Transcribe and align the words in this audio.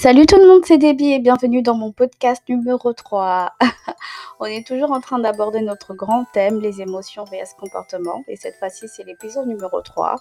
Salut 0.00 0.26
tout 0.26 0.36
le 0.36 0.46
monde, 0.46 0.62
c'est 0.64 0.78
Debbie 0.78 1.14
et 1.14 1.18
bienvenue 1.18 1.60
dans 1.60 1.74
mon 1.74 1.90
podcast 1.90 2.40
numéro 2.48 2.92
3. 2.92 3.52
On 4.40 4.44
est 4.44 4.66
toujours 4.66 4.92
en 4.92 5.00
train 5.00 5.18
d'aborder 5.18 5.60
notre 5.60 5.94
grand 5.94 6.24
thème, 6.32 6.60
les 6.60 6.80
émotions 6.80 7.24
vs 7.24 7.54
comportement. 7.58 8.22
Et 8.28 8.36
cette 8.36 8.56
fois-ci, 8.56 8.86
c'est 8.88 9.04
l'épisode 9.04 9.48
numéro 9.48 9.80
3. 9.80 10.16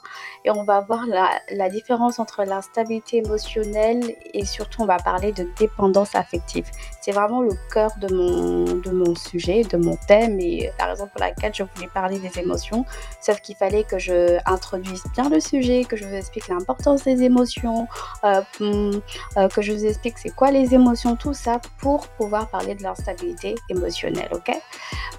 Et 0.46 0.50
on 0.50 0.64
va 0.64 0.82
voir 0.82 1.06
la, 1.06 1.30
la 1.52 1.70
différence 1.70 2.20
entre 2.20 2.44
l'instabilité 2.44 3.18
émotionnelle 3.18 4.16
et 4.34 4.46
surtout, 4.46 4.82
on 4.82 4.86
va 4.86 4.98
parler 4.98 5.32
de 5.32 5.48
dépendance 5.58 6.16
affective. 6.16 6.66
C'est 7.02 7.12
vraiment 7.12 7.42
le 7.42 7.52
cœur 7.72 7.92
de 8.00 8.14
mon, 8.14 8.64
de 8.64 8.92
mon 8.92 9.16
sujet, 9.16 9.64
de 9.64 9.78
mon 9.78 9.96
thème 10.08 10.40
et 10.40 10.72
la 10.80 10.88
raison 10.88 11.08
pour 11.08 11.20
laquelle 11.20 11.54
je 11.54 11.64
voulais 11.76 11.90
parler 11.94 12.20
des 12.20 12.40
émotions. 12.40 12.86
Sauf 13.22 13.40
qu'il 13.42 13.56
fallait 13.56 13.84
que 13.84 14.00
je 14.00 14.38
introduise 14.46 15.04
bien 15.14 15.30
le 15.30 15.40
sujet, 15.40 15.84
que 15.84 15.96
je 15.96 16.06
vous 16.06 16.16
explique 16.16 16.48
l'importance 16.48 17.04
des 17.04 17.24
émotions, 17.24 17.88
euh, 18.24 18.42
hum, 18.60 19.02
euh, 19.38 19.48
que 19.48 19.62
je 19.62 19.72
vous 19.72 19.86
explique 19.86 20.18
c'est 20.18 20.30
quoi 20.30 20.52
les 20.52 20.74
émotions, 20.74 21.16
tout 21.16 21.34
ça 21.34 21.62
pour 21.80 22.08
pouvoir 22.10 22.50
parler 22.50 22.76
de 22.76 22.84
l'instabilité 22.84 23.56
émotionnelle, 23.70 24.07
ok? 24.32 24.50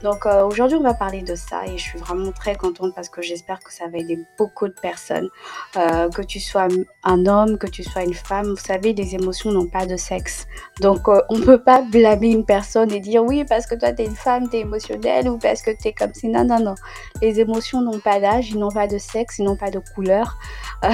Donc 0.02 0.26
euh, 0.26 0.44
aujourd'hui 0.44 0.76
on 0.76 0.82
va 0.82 0.94
parler 0.94 1.22
de 1.22 1.34
ça 1.34 1.66
et 1.66 1.76
je 1.76 1.82
suis 1.82 1.98
vraiment 1.98 2.30
très 2.32 2.54
contente 2.54 2.94
parce 2.94 3.08
que 3.08 3.22
j'espère 3.22 3.58
que 3.60 3.72
ça 3.72 3.88
va 3.88 3.98
aider 3.98 4.18
beaucoup 4.36 4.68
de 4.68 4.74
personnes, 4.80 5.28
euh, 5.76 6.08
que 6.08 6.22
tu 6.22 6.40
sois 6.40 6.68
un 7.04 7.26
homme, 7.26 7.58
que 7.58 7.66
tu 7.66 7.82
sois 7.82 8.04
une 8.04 8.14
femme, 8.14 8.46
vous 8.46 8.56
savez 8.56 8.92
les 8.92 9.14
émotions 9.14 9.50
n'ont 9.50 9.66
pas 9.66 9.86
de 9.86 9.96
sexe, 9.96 10.46
donc 10.80 11.08
euh, 11.08 11.20
on 11.30 11.40
peut 11.40 11.62
pas 11.62 11.82
blâmer 11.82 12.30
une 12.30 12.44
personne 12.44 12.92
et 12.92 13.00
dire 13.00 13.24
oui 13.24 13.44
parce 13.44 13.66
que 13.66 13.74
toi 13.74 13.92
tu 13.92 14.02
es 14.02 14.06
une 14.06 14.14
femme, 14.16 14.48
tu 14.48 14.56
es 14.56 14.60
émotionnelle 14.60 15.28
ou 15.28 15.38
parce 15.38 15.62
que 15.62 15.70
tu 15.70 15.88
es 15.88 15.92
comme 15.92 16.14
si, 16.14 16.28
non, 16.28 16.44
non, 16.44 16.60
non, 16.60 16.74
les 17.20 17.40
émotions 17.40 17.80
n'ont 17.80 17.98
pas 17.98 18.20
d'âge, 18.20 18.50
ils 18.50 18.58
n'ont 18.58 18.70
pas 18.70 18.86
de 18.86 18.98
sexe, 18.98 19.38
ils 19.38 19.44
n'ont 19.44 19.56
pas 19.56 19.70
de 19.70 19.80
couleur, 19.94 20.38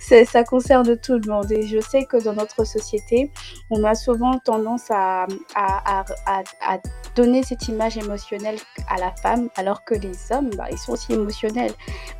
ça 0.00 0.44
concerne 0.44 0.96
tout 0.96 1.18
le 1.18 1.30
monde 1.30 1.50
et 1.50 1.62
je 1.66 1.80
sais 1.80 2.04
que 2.04 2.22
dans 2.22 2.34
notre 2.34 2.64
société, 2.64 3.30
on 3.70 3.82
a 3.84 3.94
souvent 3.94 4.38
tendance 4.38 4.90
à, 4.90 5.26
à, 5.54 6.04
à, 6.26 6.78
donner 7.14 7.42
cette 7.42 7.68
image 7.68 7.95
émotionnelle 7.98 8.56
à 8.88 8.98
la 8.98 9.12
femme, 9.12 9.48
alors 9.56 9.84
que 9.84 9.94
les 9.94 10.14
hommes, 10.30 10.50
bah, 10.56 10.66
ils 10.70 10.78
sont 10.78 10.92
aussi 10.92 11.12
émotionnels. 11.12 11.72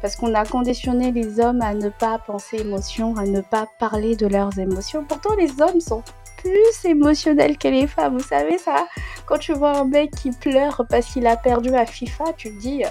Parce 0.03 0.17
qu'on 0.17 0.35
a 0.35 0.45
conditionné 0.45 1.13
les 1.13 1.41
hommes 1.41 1.63
à 1.63 1.75
ne 1.75 1.89
pas 1.89 2.19
penser 2.19 2.59
émotion, 2.59 3.17
à 3.17 3.25
ne 3.25 3.41
pas 3.41 3.67
parler 3.79 4.17
de 4.17 4.27
leurs 4.27 4.59
émotions. 4.59 5.05
Pourtant, 5.05 5.35
les 5.37 5.61
hommes 5.61 5.81
sont 5.81 6.03
plus 6.37 6.85
émotionnels 6.85 7.59
que 7.59 7.69
les 7.69 7.87
femmes. 7.87 8.19
Vous 8.19 8.25
savez 8.25 8.59
ça? 8.59 8.87
Quand 9.27 9.39
tu 9.39 9.53
vois 9.53 9.79
un 9.79 9.85
mec 9.85 10.11
qui 10.11 10.31
pleure 10.31 10.83
parce 10.89 11.07
qu'il 11.07 11.27
a 11.27 11.37
perdu 11.37 11.75
à 11.75 11.87
FIFA, 11.87 12.25
tu 12.37 12.51
te 12.51 12.61
dis, 12.61 12.85
euh, 12.85 12.89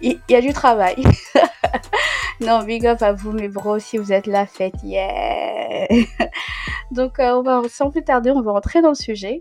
il 0.00 0.20
y, 0.28 0.34
a 0.34 0.40
du 0.40 0.52
travail. 0.52 0.96
non, 2.40 2.62
big 2.62 2.86
up 2.86 3.02
à 3.02 3.12
vous, 3.12 3.32
mes 3.32 3.48
bros, 3.48 3.78
si 3.78 3.98
vous 3.98 4.12
êtes 4.12 4.26
la 4.26 4.46
fête. 4.46 4.74
Yeah 4.82 5.86
Donc, 6.90 7.18
euh, 7.18 7.32
on 7.36 7.42
va, 7.42 7.62
sans 7.68 7.90
plus 7.90 8.04
tarder, 8.04 8.30
on 8.30 8.42
va 8.42 8.52
rentrer 8.52 8.82
dans 8.82 8.90
le 8.90 8.94
sujet. 8.94 9.38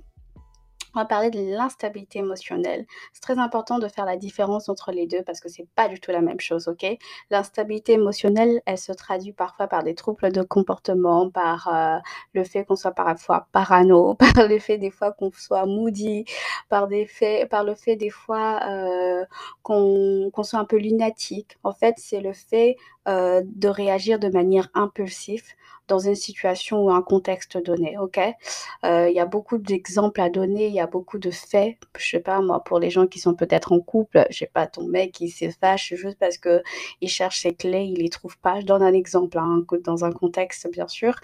On 0.95 0.99
va 0.99 1.05
parler 1.05 1.31
de 1.31 1.39
l'instabilité 1.55 2.19
émotionnelle. 2.19 2.86
C'est 3.13 3.22
très 3.22 3.39
important 3.39 3.80
de 3.80 3.88
faire 3.88 4.05
la 4.05 4.16
différence 4.16 4.69
entre 4.69 4.91
les 4.91 5.08
deux 5.08 5.23
parce 5.23 5.39
que 5.39 5.49
c'est 5.49 5.67
pas 5.75 5.88
du 5.88 5.99
tout 5.99 6.11
la 6.11 6.22
même 6.22 6.39
chose, 6.39 6.67
ok? 6.67 6.86
L'instabilité 7.31 7.94
émotionnelle, 7.94 8.61
elle 8.67 8.77
se 8.77 8.91
traduit 8.91 9.33
parfois 9.33 9.67
par 9.67 9.83
des 9.83 9.95
troubles 9.95 10.31
de 10.31 10.44
comportement, 10.44 11.31
par 11.31 11.67
euh, 11.73 11.97
le 12.33 12.44
fait 12.44 12.64
qu'on 12.66 12.75
soit 12.75 12.91
parfois 12.91 13.47
parano, 13.52 14.14
par 14.36 14.47
le 14.47 14.59
fait 14.59 14.77
des 14.77 14.91
fois 14.91 15.11
qu'on 15.14 15.31
soit 15.31 15.66
moody, 15.66 16.25
par, 16.69 16.88
par 17.49 17.64
le 17.64 17.75
fait 17.75 17.95
des 17.95 18.09
fois 18.11 18.59
euh, 18.69 19.25
qu'on 19.64 20.30
qu 20.36 20.44
soit 20.44 20.59
un 20.59 20.66
peu 20.66 20.77
lunatique. 20.77 21.58
En 21.64 21.71
fait, 21.73 21.95
c'est 21.97 22.21
le 22.21 22.33
fait 22.33 22.75
euh, 23.08 23.42
de 23.46 23.68
réagir 23.68 24.20
de 24.20 24.30
manière 24.30 24.70
impulsive 24.73 25.44
dans 25.90 26.00
une 26.00 26.16
situation 26.16 26.86
ou 26.86 26.90
un 26.92 27.02
contexte 27.02 27.58
donné, 27.58 27.98
ok? 27.98 28.18
Euh, 28.86 29.10
Il 29.10 29.16
y 29.16 29.20
a 29.20 29.26
beaucoup 29.26 29.58
d'exemples 29.58 30.22
à 30.22 30.30
donner, 30.30 30.68
il 30.68 30.73
y 30.73 30.80
a 30.80 30.88
beaucoup 30.88 31.18
de 31.20 31.30
faits. 31.30 31.76
Je 31.98 32.10
sais 32.12 32.20
pas, 32.22 32.40
moi, 32.42 32.64
pour 32.64 32.80
les 32.80 32.90
gens 32.90 33.06
qui 33.08 33.20
sont 33.20 33.34
peut-être 33.36 33.73
en 33.73 33.80
couple, 33.82 34.26
je 34.30 34.38
sais 34.40 34.52
pas, 34.54 34.68
ton 34.68 34.88
mec 34.88 35.11
qui 35.11 35.30
se 35.30 35.50
fâche 35.50 35.94
juste 35.95 36.17
parce 36.20 36.38
que 36.38 36.64
il 37.02 37.10
cherche 37.10 37.42
ses 37.42 37.54
clés, 37.54 37.83
il 37.86 38.00
les 38.02 38.10
trouve 38.10 38.38
pas. 38.39 38.61
Je 38.61 38.66
donne 38.66 38.82
un 38.83 38.94
exemple, 38.94 39.38
hein, 39.38 39.64
dans 39.83 40.06
un 40.06 40.11
contexte, 40.11 40.70
bien 40.72 40.88
sûr. 40.88 41.16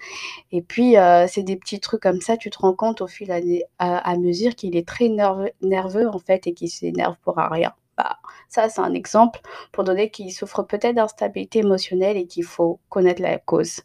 Et 0.52 0.62
puis, 0.62 0.98
euh, 0.98 1.28
c'est 1.28 1.44
des 1.44 1.56
petits 1.58 1.80
trucs 1.80 2.02
comme 2.02 2.22
ça, 2.22 2.38
tu 2.38 2.50
te 2.50 2.60
rends 2.60 2.74
compte 2.76 3.02
au 3.02 3.08
fil 3.08 3.32
à 3.80 4.18
mesure 4.18 4.56
qu'il 4.56 4.76
est 4.76 4.88
très 4.88 5.10
nerveux, 5.10 5.52
nerveux, 5.62 6.08
en 6.10 6.20
fait, 6.20 6.48
et 6.48 6.54
qu'il 6.54 6.70
s'énerve 6.70 7.16
pour 7.24 7.36
rien. 7.38 7.74
Bah, 8.00 8.18
ça, 8.48 8.70
c'est 8.70 8.80
un 8.80 8.94
exemple 8.94 9.42
pour 9.74 9.84
donner 9.84 10.10
qu'il 10.10 10.32
souffre 10.32 10.64
peut-être 10.64 10.96
d'instabilité 10.96 11.60
émotionnelle 11.60 12.16
et 12.16 12.28
qu'il 12.28 12.46
faut 12.46 12.80
connaître 12.88 13.22
la 13.22 13.38
cause. 13.40 13.82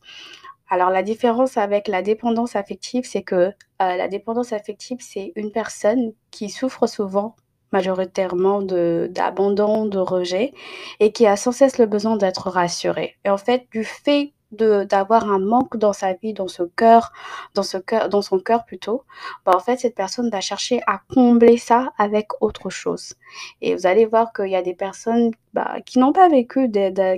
Alors 0.68 0.90
la 0.90 1.02
différence 1.02 1.56
avec 1.56 1.88
la 1.88 2.00
dépendance 2.00 2.54
affective, 2.54 3.04
c'est 3.04 3.24
que 3.24 3.34
euh, 3.34 3.52
la 3.78 4.06
dépendance 4.06 4.52
affective, 4.52 4.98
c'est 5.00 5.32
une 5.34 5.50
personne 5.50 6.12
qui 6.30 6.48
souffre 6.48 6.86
souvent 6.86 7.34
majoritairement 7.72 8.62
d'abandon, 8.62 9.84
de, 9.84 9.90
de, 9.90 9.98
rejet, 9.98 10.52
et 11.00 11.10
qui 11.10 11.26
a 11.26 11.36
sans 11.36 11.50
cesse 11.50 11.78
le 11.78 11.86
besoin 11.86 12.16
d'être 12.16 12.48
rassurée. 12.48 13.16
Et 13.24 13.30
en 13.30 13.36
fait, 13.36 13.66
du 13.72 13.82
fait 13.82 14.32
d'avoir 14.54 15.30
un 15.30 15.38
manque 15.38 15.76
dans 15.76 15.92
sa 15.92 16.14
vie, 16.14 16.32
dans 16.32 16.48
ce 16.48 16.62
cœur, 16.62 17.12
dans 17.54 17.62
ce 17.62 17.78
cœur, 17.78 18.08
dans 18.08 18.22
son 18.22 18.38
cœur 18.38 18.64
plutôt, 18.64 19.04
bah 19.44 19.52
en 19.54 19.60
fait 19.60 19.78
cette 19.78 19.94
personne 19.94 20.30
va 20.30 20.40
chercher 20.40 20.80
à 20.86 21.00
combler 21.12 21.56
ça 21.58 21.92
avec 21.98 22.28
autre 22.40 22.70
chose. 22.70 23.14
Et 23.60 23.74
vous 23.74 23.86
allez 23.86 24.06
voir 24.06 24.32
qu'il 24.32 24.48
y 24.48 24.56
a 24.56 24.62
des 24.62 24.74
personnes 24.74 25.32
bah, 25.52 25.76
qui 25.84 25.98
n'ont 25.98 26.12
pas 26.12 26.28
vécu, 26.28 26.70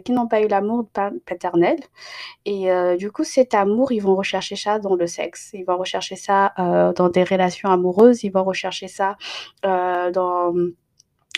qui 0.04 0.12
n'ont 0.12 0.28
pas 0.28 0.42
eu 0.42 0.48
l'amour 0.48 0.86
paternel, 1.26 1.78
et 2.44 2.70
euh, 2.70 2.96
du 2.96 3.10
coup 3.10 3.24
cet 3.24 3.54
amour, 3.54 3.92
ils 3.92 4.00
vont 4.00 4.16
rechercher 4.16 4.56
ça 4.56 4.78
dans 4.78 4.94
le 4.94 5.06
sexe, 5.06 5.50
ils 5.54 5.64
vont 5.64 5.78
rechercher 5.78 6.16
ça 6.16 6.52
euh, 6.58 6.92
dans 6.92 7.08
des 7.08 7.24
relations 7.24 7.70
amoureuses, 7.70 8.24
ils 8.24 8.32
vont 8.32 8.44
rechercher 8.44 8.88
ça 8.88 9.16
euh, 9.64 10.10
dans 10.10 10.54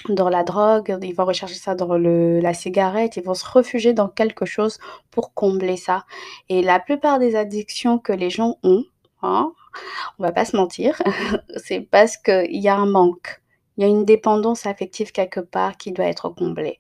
dans 0.09 0.29
la 0.29 0.45
drogue, 0.45 0.99
ils 1.03 1.15
vont 1.15 1.25
rechercher 1.25 1.55
ça 1.55 1.75
dans 1.75 1.97
le, 1.97 2.41
la 2.41 2.55
cigarette, 2.55 3.17
ils 3.17 3.25
vont 3.25 3.35
se 3.35 3.45
réfugier 3.49 3.93
dans 3.93 4.09
quelque 4.09 4.47
chose 4.47 4.79
pour 5.11 5.35
combler 5.35 5.77
ça. 5.77 6.05
Et 6.49 6.63
la 6.63 6.81
plupart 6.81 7.19
des 7.19 7.37
addictions 7.37 7.99
que 7.99 8.13
les 8.13 8.31
gens 8.31 8.59
ont, 8.63 8.85
hein, 9.23 9.53
on 10.19 10.23
va 10.23 10.33
pas 10.33 10.45
se 10.45 10.57
mentir, 10.57 11.01
c'est 11.57 11.81
parce 11.81 12.17
qu'il 12.17 12.57
y 12.57 12.69
a 12.69 12.77
un 12.77 12.87
manque. 12.87 13.43
Il 13.77 13.83
y 13.83 13.85
a 13.85 13.89
une 13.89 14.05
dépendance 14.05 14.67
affective 14.67 15.13
quelque 15.13 15.41
part 15.41 15.77
qui 15.77 15.93
doit 15.93 16.07
être 16.07 16.29
comblée. 16.31 16.79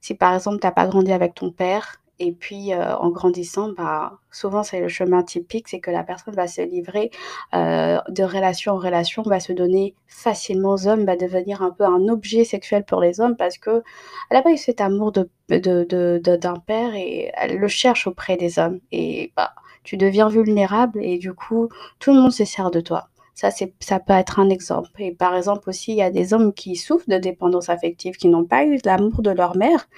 Si 0.00 0.14
par 0.14 0.34
exemple, 0.34 0.60
tu 0.60 0.66
n'as 0.66 0.72
pas 0.72 0.86
grandi 0.86 1.12
avec 1.12 1.34
ton 1.34 1.50
père, 1.50 2.00
et 2.18 2.32
puis, 2.32 2.72
euh, 2.72 2.96
en 2.96 3.10
grandissant, 3.10 3.72
bah, 3.72 4.18
souvent, 4.30 4.62
c'est 4.62 4.80
le 4.80 4.88
chemin 4.88 5.22
typique, 5.22 5.68
c'est 5.68 5.80
que 5.80 5.90
la 5.90 6.02
personne 6.02 6.34
va 6.34 6.46
se 6.46 6.62
livrer 6.62 7.10
euh, 7.54 7.98
de 8.08 8.22
relation 8.24 8.72
en 8.72 8.78
relation, 8.78 9.22
va 9.22 9.38
se 9.38 9.52
donner 9.52 9.94
facilement 10.06 10.72
aux 10.72 10.88
hommes, 10.88 11.04
va 11.04 11.16
devenir 11.16 11.62
un 11.62 11.70
peu 11.70 11.84
un 11.84 12.08
objet 12.08 12.44
sexuel 12.44 12.84
pour 12.84 13.00
les 13.00 13.20
hommes 13.20 13.36
parce 13.36 13.58
que 13.58 13.82
elle 14.30 14.38
n'a 14.38 14.42
pas 14.42 14.52
eu 14.52 14.56
cet 14.56 14.80
amour 14.80 15.12
de, 15.12 15.28
de, 15.50 15.58
de, 15.84 16.36
d'un 16.36 16.56
père 16.56 16.94
et 16.94 17.32
elle 17.34 17.58
le 17.58 17.68
cherche 17.68 18.06
auprès 18.06 18.36
des 18.36 18.58
hommes. 18.58 18.80
Et 18.92 19.32
bah, 19.36 19.52
tu 19.84 19.96
deviens 19.98 20.28
vulnérable 20.28 21.00
et 21.02 21.18
du 21.18 21.34
coup, 21.34 21.68
tout 21.98 22.12
le 22.14 22.20
monde 22.20 22.32
se 22.32 22.44
sert 22.44 22.70
de 22.70 22.80
toi. 22.80 23.08
Ça, 23.36 23.50
ça 23.50 24.00
peut 24.00 24.14
être 24.14 24.40
un 24.40 24.48
exemple. 24.48 24.90
Et 24.98 25.12
par 25.12 25.36
exemple 25.36 25.68
aussi, 25.68 25.92
il 25.92 25.98
y 25.98 26.02
a 26.02 26.10
des 26.10 26.32
hommes 26.32 26.54
qui 26.54 26.74
souffrent 26.74 27.04
de 27.06 27.18
dépendance 27.18 27.68
affective, 27.68 28.16
qui 28.16 28.28
n'ont 28.28 28.46
pas 28.46 28.64
eu 28.64 28.78
l'amour 28.82 29.20
de 29.20 29.30
leur 29.30 29.58
mère, 29.58 29.88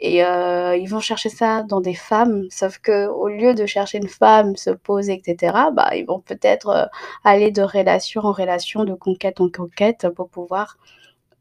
et 0.00 0.24
euh, 0.24 0.76
ils 0.76 0.88
vont 0.88 0.98
chercher 0.98 1.28
ça 1.28 1.62
dans 1.62 1.80
des 1.80 1.94
femmes. 1.94 2.48
Sauf 2.50 2.78
que 2.78 3.06
au 3.06 3.28
lieu 3.28 3.54
de 3.54 3.64
chercher 3.64 3.98
une 3.98 4.08
femme, 4.08 4.56
se 4.56 4.70
poser, 4.70 5.22
etc., 5.24 5.56
bah, 5.72 5.90
ils 5.94 6.04
vont 6.04 6.18
peut-être 6.18 6.68
euh, 6.70 6.86
aller 7.22 7.52
de 7.52 7.62
relation 7.62 8.22
en 8.22 8.32
relation, 8.32 8.82
de 8.84 8.94
conquête 8.94 9.40
en 9.40 9.48
conquête, 9.48 10.08
pour 10.16 10.28
pouvoir 10.28 10.76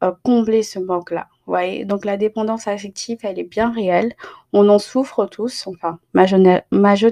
euh, 0.03 0.11
combler 0.23 0.61
ce 0.61 0.77
manque-là. 0.77 1.29
Ouais, 1.47 1.83
donc 1.83 2.05
la 2.05 2.15
dépendance 2.15 2.67
affective, 2.67 3.17
elle 3.23 3.39
est 3.39 3.43
bien 3.43 3.71
réelle. 3.71 4.13
On 4.53 4.69
en 4.69 4.77
souffre 4.77 5.25
tous. 5.25 5.65
Enfin, 5.65 5.97
majoritairement. 6.13 6.61
Major... 6.71 7.11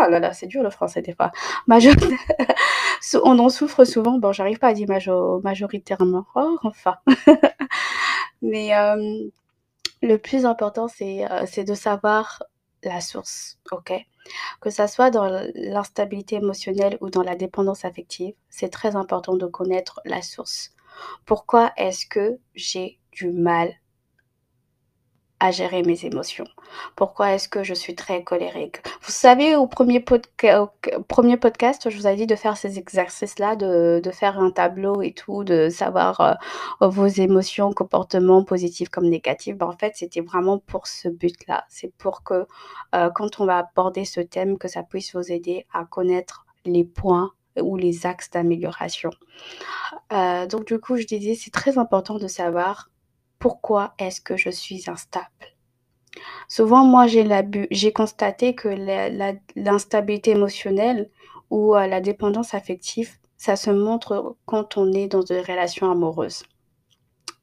Ah 0.00 0.08
là 0.10 0.18
là, 0.18 0.32
c'est 0.32 0.48
dur 0.48 0.64
le 0.64 0.70
français 0.70 1.02
des 1.02 1.14
fois. 1.14 1.30
Major... 1.68 1.94
on 3.14 3.38
en 3.38 3.48
souffre 3.48 3.84
souvent. 3.84 4.18
Bon, 4.18 4.32
j'arrive 4.32 4.58
pas 4.58 4.68
à 4.68 4.72
dire 4.74 4.88
major... 4.88 5.40
majoritairement. 5.42 6.26
Oh, 6.34 6.58
enfin. 6.62 6.96
Mais 8.42 8.74
euh, 8.76 9.28
le 10.02 10.16
plus 10.16 10.44
important, 10.46 10.88
c'est 10.88 11.30
euh, 11.30 11.64
de 11.64 11.74
savoir 11.74 12.42
la 12.82 13.00
source, 13.00 13.58
ok? 13.72 13.92
Que 14.60 14.70
ça 14.70 14.88
soit 14.88 15.10
dans 15.10 15.28
l'instabilité 15.54 16.36
émotionnelle 16.36 16.98
ou 17.00 17.10
dans 17.10 17.22
la 17.22 17.36
dépendance 17.36 17.84
affective, 17.84 18.34
c'est 18.48 18.68
très 18.68 18.96
important 18.96 19.36
de 19.36 19.46
connaître 19.46 20.00
la 20.04 20.22
source. 20.22 20.72
Pourquoi 21.24 21.72
est-ce 21.76 22.06
que 22.06 22.38
j'ai 22.54 22.98
du 23.12 23.30
mal 23.30 23.72
à 25.38 25.50
gérer 25.50 25.82
mes 25.82 26.04
émotions 26.04 26.46
Pourquoi 26.94 27.32
est-ce 27.32 27.48
que 27.48 27.62
je 27.62 27.74
suis 27.74 27.94
très 27.94 28.22
colérique? 28.22 28.78
Vous 29.02 29.12
savez, 29.12 29.54
au 29.54 29.66
premier, 29.66 30.00
podcast, 30.00 31.90
je 31.90 31.96
vous 31.96 32.06
ai 32.06 32.16
dit 32.16 32.26
de 32.26 32.36
faire 32.36 32.56
ces 32.56 32.78
exercices-là, 32.78 33.56
de, 33.56 34.00
de, 34.02 34.10
faire 34.10 34.38
un 34.38 34.50
tableau 34.50 35.02
et 35.02 35.12
tout, 35.12 35.44
de 35.44 35.68
savoir 35.68 36.20
euh, 36.20 36.88
vos 36.88 37.06
émotions, 37.06 37.72
comportements 37.72 38.44
positifs 38.44 38.88
comme 38.88 39.08
négatifs. 39.08 39.56
Ben, 39.56 39.66
en 39.66 39.76
fait, 39.76 39.92
c'était 39.96 40.22
vraiment 40.22 40.58
pour 40.58 40.86
ce 40.86 41.08
but-là. 41.08 41.64
C'est 41.68 41.92
pour 41.96 42.22
que 42.22 42.46
euh, 42.94 43.10
quand 43.14 43.40
on 43.40 43.46
va 43.46 43.58
aborder 43.58 44.04
ce 44.04 44.20
thème, 44.20 44.58
que 44.58 44.68
ça 44.68 44.82
puisse 44.82 45.14
vous 45.14 45.30
aider 45.30 45.66
à 45.72 45.84
connaître 45.84 46.46
les 46.64 46.84
points 46.84 47.30
ou 47.60 47.76
les 47.76 48.06
axes 48.06 48.30
d'amélioration. 48.30 49.10
Euh, 50.12 50.46
donc 50.46 50.66
du 50.66 50.78
coup, 50.78 50.96
je 50.96 51.04
disais, 51.04 51.34
c'est 51.34 51.50
très 51.50 51.78
important 51.78 52.18
de 52.18 52.26
savoir 52.26 52.90
pourquoi 53.38 53.94
est-ce 53.98 54.20
que 54.20 54.36
je 54.36 54.50
suis 54.50 54.88
instable? 54.88 55.26
Souvent, 56.48 56.84
moi, 56.84 57.06
j'ai 57.06 57.92
constaté 57.92 58.54
que 58.54 58.68
l'instabilité 59.56 60.30
émotionnelle 60.30 61.10
ou 61.50 61.76
euh, 61.76 61.86
la 61.86 62.00
dépendance 62.00 62.54
affective, 62.54 63.16
ça 63.36 63.56
se 63.56 63.70
montre 63.70 64.36
quand 64.46 64.76
on 64.76 64.92
est 64.92 65.08
dans 65.08 65.22
des 65.22 65.40
relations 65.40 65.90
amoureuses. 65.90 66.44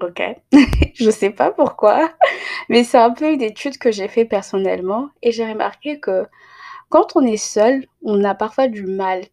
Ok? 0.02 0.22
Je 0.96 1.06
ne 1.06 1.12
sais 1.12 1.30
pas 1.30 1.52
pourquoi, 1.52 2.12
mais 2.70 2.84
c'est 2.84 2.98
un 2.98 3.12
peu 3.12 3.32
une 3.32 3.42
étude 3.42 3.78
que 3.78 3.92
j'ai 3.92 4.08
fait 4.08 4.26
personnellement 4.26 5.10
et 5.22 5.32
j'ai 5.32 5.50
remarqué 5.50 6.00
que 6.00 6.26
quand 6.90 7.16
on 7.16 7.22
est 7.22 7.38
seul, 7.38 7.86
on 8.04 8.24
a 8.24 8.36
parfois 8.36 8.68
du 8.68 8.86
mal 8.86 9.24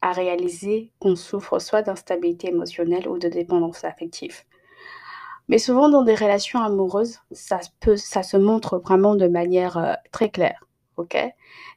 à 0.00 0.12
réaliser 0.12 0.90
qu'on 0.98 1.16
souffre 1.16 1.58
soit 1.58 1.82
d'instabilité 1.82 2.48
émotionnelle 2.48 3.08
ou 3.08 3.18
de 3.18 3.28
dépendance 3.28 3.84
affective. 3.84 4.42
Mais 5.50 5.58
souvent 5.58 5.88
dans 5.88 6.04
des 6.04 6.14
relations 6.14 6.62
amoureuses, 6.62 7.18
ça, 7.32 7.58
se 7.60 8.36
montre 8.36 8.78
vraiment 8.78 9.16
de 9.16 9.26
manière 9.26 9.78
euh, 9.78 9.94
très 10.12 10.30
claire. 10.30 10.64
Ok? 10.96 11.16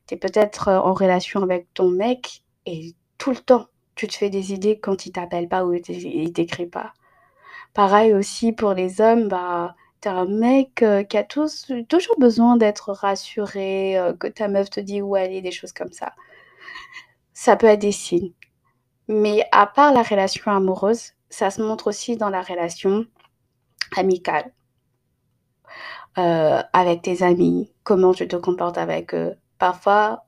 Tu 0.06 0.14
es 0.14 0.18
peut-être 0.18 0.68
euh, 0.68 0.80
en 0.80 0.94
relation 0.94 1.42
avec 1.42 1.66
ton 1.74 1.90
mec 1.90 2.44
et 2.68 2.94
tout 3.18 3.32
le 3.32 3.38
temps, 3.38 3.66
tu 3.96 4.08
te 4.08 4.14
fais 4.14 4.30
des 4.30 4.54
idées 4.54 4.78
quand 4.80 5.08
il 5.08 5.12
t'appelle 5.12 5.50
pas 5.50 5.66
ou 5.66 5.74
il 5.74 6.34
t'écrit 6.34 6.68
pas. 6.68 6.94
Pareil 7.74 8.14
aussi 8.14 8.52
pour 8.52 8.76
les 8.76 9.02
hommes, 9.02 9.28
bah, 9.28 9.76
tu 10.02 10.08
un 10.08 10.26
mec 10.26 10.84
euh, 10.84 11.02
qui 11.02 11.18
a 11.18 11.24
toujours 11.24 12.20
besoin 12.20 12.58
d'être 12.58 12.92
rassuré, 12.92 13.98
que 14.20 14.28
ta 14.28 14.50
meuf 14.50 14.70
te 14.70 14.82
dit 14.82 15.02
où 15.02 15.16
est, 15.16 15.42
des 15.42 15.52
choses 15.52 15.74
comme 15.74 15.92
ça 15.92 16.14
ça 17.34 17.56
peut 17.56 17.68
être 17.68 17.82
des 17.82 17.92
signes. 17.92 18.34
Mais 19.08 19.48
à 19.52 19.66
part 19.66 19.94
la 19.94 20.04
relation 20.04 20.52
amoureuse, 20.52 21.14
ça 21.32 21.50
se 21.50 21.62
montre 21.62 21.88
aussi 21.88 22.18
dans 22.18 22.30
la 22.30 22.44
relation 22.44 23.08
amicale. 23.98 24.52
Euh, 26.18 26.62
avec 26.74 27.02
tes 27.02 27.24
amis, 27.24 27.72
comment 27.84 28.14
tu 28.14 28.28
te 28.28 28.36
comportes 28.36 28.78
avec 28.78 29.16
eux. 29.16 29.36
Parfois, 29.58 30.26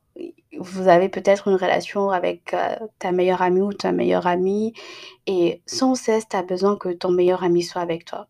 vous 0.57 0.87
avez 0.87 1.09
peut-être 1.09 1.47
une 1.47 1.55
relation 1.55 2.09
avec 2.09 2.53
euh, 2.53 2.75
ta 2.99 3.11
meilleure 3.11 3.41
amie 3.41 3.61
ou 3.61 3.73
ta 3.73 3.91
meilleure 3.91 4.25
amie 4.25 4.73
et 5.27 5.61
sans 5.65 5.95
cesse, 5.95 6.27
tu 6.27 6.37
as 6.37 6.43
besoin 6.43 6.75
que 6.75 6.89
ton 6.89 7.11
meilleur 7.11 7.43
ami 7.43 7.61
soit 7.61 7.81
avec 7.81 8.05
toi. 8.05 8.27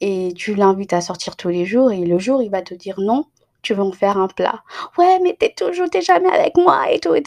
Et 0.00 0.32
tu 0.36 0.54
l'invites 0.54 0.92
à 0.92 1.00
sortir 1.00 1.36
tous 1.36 1.48
les 1.48 1.64
jours 1.64 1.90
et 1.90 2.04
le 2.04 2.18
jour, 2.18 2.42
il 2.42 2.50
va 2.50 2.62
te 2.62 2.74
dire 2.74 2.96
non, 2.98 3.26
tu 3.62 3.74
veux 3.74 3.82
en 3.82 3.92
faire 3.92 4.18
un 4.18 4.28
plat. 4.28 4.62
Ouais, 4.98 5.18
mais 5.22 5.36
t'es 5.38 5.54
toujours, 5.56 5.88
t'es 5.88 6.02
jamais 6.02 6.30
avec 6.30 6.56
moi 6.56 6.90
et 6.90 7.00
tout. 7.00 7.14
Il 7.14 7.24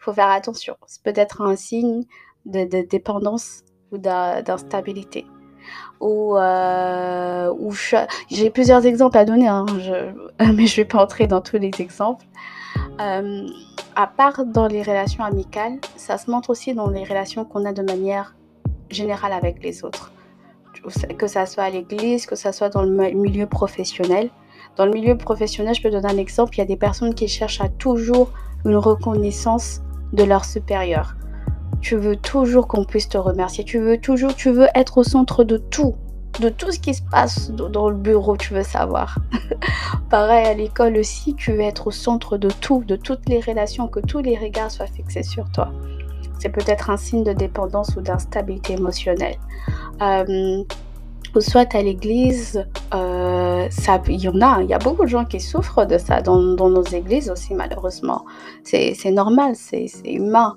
faut 0.00 0.12
faire 0.12 0.30
attention. 0.30 0.76
C'est 0.86 1.02
peut-être 1.02 1.42
un 1.42 1.56
signe 1.56 2.04
de, 2.46 2.64
dépendance 2.86 3.64
ou 3.92 3.98
d'instabilité. 3.98 5.26
Ou, 6.00 6.36
euh, 6.36 7.52
j'ai 8.30 8.50
plusieurs 8.50 8.86
exemples 8.86 9.18
à 9.18 9.24
donner, 9.24 9.48
hein, 9.48 9.66
mais 10.54 10.66
je 10.66 10.76
vais 10.76 10.84
pas 10.84 11.02
entrer 11.02 11.26
dans 11.26 11.40
tous 11.40 11.58
les 11.58 11.70
exemples. 11.78 12.24
Euh, 13.00 13.46
à 13.96 14.06
part 14.06 14.44
dans 14.46 14.66
les 14.66 14.82
relations 14.82 15.24
amicales, 15.24 15.78
ça 15.96 16.16
se 16.16 16.30
montre 16.30 16.50
aussi 16.50 16.74
dans 16.74 16.88
les 16.88 17.04
relations 17.04 17.44
qu'on 17.44 17.64
a 17.64 17.72
de 17.72 17.82
manière 17.82 18.34
générale 18.90 19.32
avec 19.32 19.62
les 19.62 19.84
autres. 19.84 20.12
Que 21.18 21.26
ça 21.26 21.44
soit 21.44 21.64
à 21.64 21.70
l'église, 21.70 22.24
que 22.26 22.36
ça 22.36 22.52
soit 22.52 22.70
dans 22.70 22.82
le 22.82 23.10
milieu 23.10 23.46
professionnel. 23.46 24.30
Dans 24.76 24.86
le 24.86 24.92
milieu 24.92 25.16
professionnel, 25.16 25.74
je 25.74 25.82
peux 25.82 25.90
donner 25.90 26.08
un 26.08 26.16
exemple, 26.16 26.54
il 26.54 26.58
y 26.58 26.62
a 26.62 26.66
des 26.66 26.76
personnes 26.76 27.14
qui 27.14 27.28
cherchent 27.28 27.60
à 27.60 27.68
toujours 27.68 28.30
une 28.64 28.76
reconnaissance 28.76 29.82
de 30.12 30.24
leur 30.24 30.44
supérieur. 30.44 31.14
Tu 31.80 31.96
veux 31.96 32.16
toujours 32.16 32.68
qu'on 32.68 32.84
puisse 32.84 33.08
te 33.08 33.18
remercier, 33.18 33.64
tu 33.64 33.78
veux 33.78 33.98
toujours, 33.98 34.34
tu 34.34 34.50
veux 34.50 34.68
être 34.74 34.98
au 34.98 35.04
centre 35.04 35.44
de 35.44 35.56
tout, 35.56 35.94
de 36.40 36.48
tout 36.48 36.70
ce 36.72 36.78
qui 36.78 36.94
se 36.94 37.02
passe 37.02 37.50
dans 37.50 37.88
le 37.88 37.96
bureau, 37.96 38.36
tu 38.36 38.54
veux 38.54 38.62
savoir. 38.62 39.18
Pareil 40.10 40.46
à 40.46 40.54
l'école 40.54 40.96
aussi, 40.96 41.34
tu 41.34 41.52
veux 41.52 41.60
être 41.60 41.88
au 41.88 41.90
centre 41.90 42.36
de 42.36 42.48
tout, 42.48 42.84
de 42.86 42.96
toutes 42.96 43.28
les 43.28 43.40
relations, 43.40 43.88
que 43.88 44.00
tous 44.00 44.20
les 44.20 44.36
regards 44.36 44.70
soient 44.70 44.86
fixés 44.86 45.22
sur 45.22 45.50
toi. 45.50 45.72
C'est 46.38 46.48
peut-être 46.48 46.90
un 46.90 46.96
signe 46.96 47.22
de 47.24 47.32
dépendance 47.32 47.96
ou 47.96 48.00
d'instabilité 48.00 48.74
émotionnelle. 48.74 49.36
Euh, 50.00 50.64
ou 51.34 51.40
soit 51.40 51.74
à 51.74 51.82
l'église, 51.82 52.64
euh, 52.94 53.68
il 54.08 54.20
y 54.20 54.28
en 54.28 54.40
a, 54.40 54.62
il 54.62 54.68
y 54.68 54.74
a 54.74 54.78
beaucoup 54.78 55.04
de 55.04 55.08
gens 55.08 55.24
qui 55.24 55.40
souffrent 55.40 55.86
de 55.86 55.98
ça 55.98 56.22
dans, 56.22 56.38
nos 56.38 56.82
églises 56.82 57.30
aussi, 57.30 57.54
malheureusement. 57.54 58.24
C'est 58.64 59.10
normal, 59.10 59.54
c'est 59.54 59.86
humain. 60.04 60.56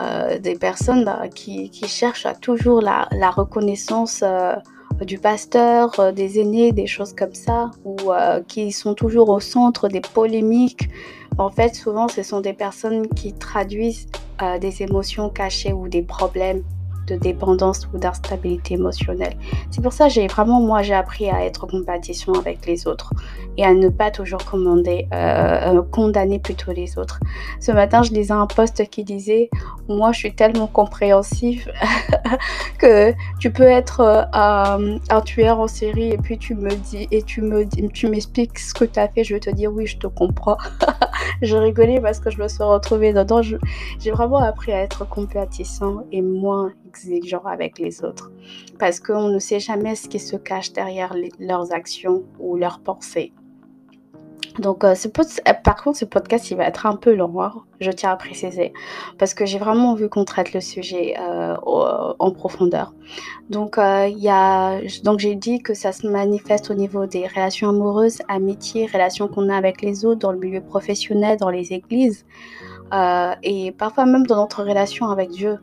Euh, 0.00 0.38
des 0.38 0.56
personnes 0.56 1.04
bah, 1.04 1.28
qui, 1.32 1.70
cherchent 1.86 2.26
à 2.26 2.34
toujours 2.34 2.80
la, 2.80 3.30
reconnaissance 3.30 4.20
euh, 4.22 4.54
du 5.02 5.18
pasteur, 5.18 6.12
des 6.12 6.40
aînés, 6.40 6.72
des 6.72 6.86
choses 6.86 7.14
comme 7.14 7.34
ça, 7.34 7.70
ou 7.84 7.96
qui 8.48 8.72
sont 8.72 8.94
toujours 8.94 9.28
au 9.30 9.40
centre 9.40 9.88
des 9.88 10.00
polémiques. 10.00 10.88
En 11.38 11.50
fait, 11.50 11.74
souvent, 11.74 12.08
ce 12.08 12.22
sont 12.22 12.40
des 12.40 12.52
personnes 12.52 13.08
qui 13.08 13.32
traduisent 13.32 14.08
des 14.60 14.82
émotions 14.82 15.30
cachées 15.30 15.72
ou 15.72 15.88
des 15.88 16.02
problèmes 16.02 16.62
de 17.06 17.16
dépendance 17.16 17.88
ou 17.92 17.98
d'instabilité 17.98 18.74
émotionnelle. 18.74 19.36
C'est 19.70 19.82
pour 19.82 19.92
ça 19.92 20.08
que 20.08 20.14
j'ai 20.14 20.26
vraiment, 20.26 20.60
moi, 20.60 20.82
j'ai 20.82 20.94
appris 20.94 21.28
à 21.30 21.44
être 21.44 21.64
en 21.64 21.66
compétition 21.66 22.32
avec 22.34 22.66
les 22.66 22.86
autres 22.86 23.12
et 23.56 23.64
à 23.64 23.74
ne 23.74 23.88
pas 23.88 24.10
toujours 24.10 24.44
commander, 24.44 25.08
euh, 25.12 25.76
euh, 25.76 25.82
condamner 25.82 26.38
plutôt 26.38 26.72
les 26.72 26.98
autres. 26.98 27.20
Ce 27.60 27.72
matin, 27.72 28.02
je 28.02 28.12
lisais 28.12 28.32
un 28.32 28.46
post 28.46 28.88
qui 28.88 29.04
disait, 29.04 29.50
moi, 29.88 30.12
je 30.12 30.18
suis 30.18 30.34
tellement 30.34 30.66
compréhensif 30.66 31.68
que 32.78 33.12
tu 33.38 33.50
peux 33.50 33.62
être 33.64 34.00
euh, 34.00 34.98
un 35.10 35.20
tueur 35.20 35.60
en 35.60 35.68
série 35.68 36.10
et 36.10 36.18
puis 36.18 36.38
tu 36.38 36.54
me 36.54 36.70
dis 36.70 37.08
et 37.10 37.22
tu 37.22 37.42
me 37.42 37.64
tu 37.92 38.08
m'expliques 38.08 38.58
ce 38.58 38.74
que 38.74 38.84
tu 38.84 38.98
as 38.98 39.08
fait, 39.08 39.24
je 39.24 39.34
vais 39.34 39.40
te 39.40 39.50
dire 39.50 39.72
oui, 39.72 39.86
je 39.86 39.98
te 39.98 40.06
comprends. 40.06 40.56
je 41.42 41.56
rigolais 41.56 42.00
parce 42.00 42.20
que 42.20 42.30
je 42.30 42.38
me 42.38 42.48
suis 42.48 42.62
retrouvée 42.62 43.12
dedans. 43.12 43.40
J'ai 43.42 44.10
vraiment 44.10 44.38
appris 44.38 44.72
à 44.72 44.80
être 44.80 45.08
compétissant 45.08 46.04
et 46.12 46.22
moins 46.22 46.72
avec 47.46 47.78
les 47.78 48.04
autres. 48.04 48.30
Parce 48.78 49.00
qu'on 49.00 49.28
ne 49.28 49.38
sait 49.38 49.60
jamais 49.60 49.94
ce 49.94 50.08
qui 50.08 50.18
se 50.18 50.36
cache 50.36 50.72
derrière 50.72 51.14
leurs 51.38 51.72
actions 51.72 52.24
ou 52.38 52.56
leurs 52.56 52.80
pensées. 52.80 53.32
Donc, 54.58 54.84
euh, 54.84 54.94
ce 54.94 55.08
euh, 55.08 55.52
par 55.64 55.82
contre, 55.82 55.98
ce 55.98 56.04
podcast, 56.04 56.50
il 56.50 56.56
va 56.56 56.66
être 56.66 56.84
un 56.84 56.96
peu 56.96 57.14
long, 57.14 57.40
hein, 57.42 57.52
je 57.80 57.90
tiens 57.90 58.10
à 58.10 58.16
préciser, 58.16 58.72
parce 59.18 59.32
que 59.32 59.46
j'ai 59.46 59.58
vraiment 59.58 59.94
vu 59.94 60.08
qu'on 60.10 60.24
traite 60.24 60.52
le 60.52 60.60
sujet 60.60 61.14
euh, 61.18 61.56
en 61.64 62.30
profondeur. 62.32 62.92
Donc, 63.48 63.78
a, 63.78 64.78
donc 65.04 65.20
j'ai 65.20 65.36
dit 65.36 65.62
que 65.62 65.74
ça 65.74 65.92
se 65.92 66.06
manifeste 66.06 66.70
au 66.70 66.74
niveau 66.74 67.06
des 67.06 67.26
relations 67.26 67.70
amoureuses, 67.70 68.20
amitiés, 68.28 68.86
relations 68.92 69.26
qu'on 69.26 69.48
a 69.48 69.56
avec 69.56 69.80
les 69.80 70.04
autres, 70.04 70.20
dans 70.20 70.32
le 70.32 70.38
milieu 70.38 70.60
professionnel, 70.60 71.38
dans 71.38 71.50
les 71.50 71.72
églises, 71.72 72.26
et 73.42 73.72
parfois 73.72 74.04
même 74.04 74.26
dans 74.26 74.36
notre 74.36 74.64
relation 74.64 75.08
avec 75.08 75.30
Dieu. 75.30 75.58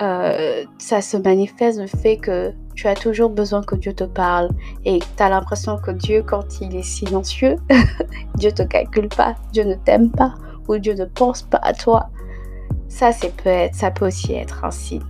Euh, 0.00 0.64
ça 0.78 1.02
se 1.02 1.16
manifeste 1.16 1.78
le 1.78 1.86
fait 1.86 2.16
que 2.16 2.52
tu 2.74 2.86
as 2.88 2.94
toujours 2.94 3.28
besoin 3.28 3.62
que 3.62 3.74
Dieu 3.74 3.92
te 3.92 4.04
parle 4.04 4.48
et 4.86 4.98
tu 4.98 5.22
as 5.22 5.28
l'impression 5.28 5.76
que 5.76 5.90
Dieu, 5.90 6.22
quand 6.22 6.60
il 6.62 6.74
est 6.74 6.82
silencieux, 6.82 7.56
Dieu 8.36 8.50
te 8.52 8.62
calcule 8.62 9.08
pas, 9.08 9.34
Dieu 9.52 9.64
ne 9.64 9.74
t'aime 9.74 10.10
pas 10.10 10.34
ou 10.68 10.78
Dieu 10.78 10.94
ne 10.94 11.04
pense 11.04 11.42
pas 11.42 11.60
à 11.62 11.74
toi. 11.74 12.08
Ça, 12.88 13.10
peut 13.12 13.50
être, 13.50 13.74
ça 13.74 13.90
peut 13.90 14.06
aussi 14.06 14.32
être 14.32 14.64
ainsi. 14.64 15.00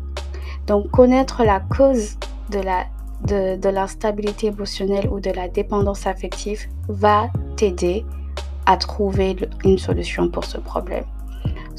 Donc, 0.67 0.91
connaître 0.91 1.45
la 1.45 1.61
cause 1.61 2.17
de 2.51 2.59
la 2.59 2.85
de, 3.25 3.69
l'instabilité 3.69 4.49
émotionnelle 4.49 5.09
ou 5.11 5.21
de 5.21 5.31
la 5.31 5.49
dépendance 5.49 6.07
affective 6.07 6.67
va 6.89 7.29
t'aider 7.57 8.05
à 8.67 8.77
trouver 8.77 9.37
une 9.65 9.79
solution 9.79 10.29
pour 10.29 10.45
ce 10.45 10.59
problème. 10.59 11.05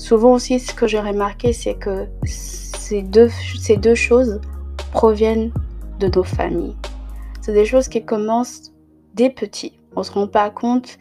Souvent 0.02 0.34
aussi, 0.34 0.60
ce 0.60 0.74
que 0.74 0.88
j'ai 0.88 1.00
remarqué, 1.00 1.54
c'est 1.54 1.76
que 1.76 2.08
ces 2.26 3.04
deux, 3.04 3.30
ces 3.60 3.78
deux 3.78 3.94
choses 3.94 4.42
proviennent 4.92 5.54
de 6.00 6.08
nos 6.08 6.24
familles. 6.24 6.76
C'est 7.40 7.54
des 7.54 7.66
choses 7.66 7.88
qui 7.88 8.04
commencent 8.04 8.72
dès 9.14 9.30
petit. 9.30 9.80
On 9.96 10.02
se 10.02 10.12
rend 10.12 10.26
pas 10.26 10.50
compte. 10.50 10.98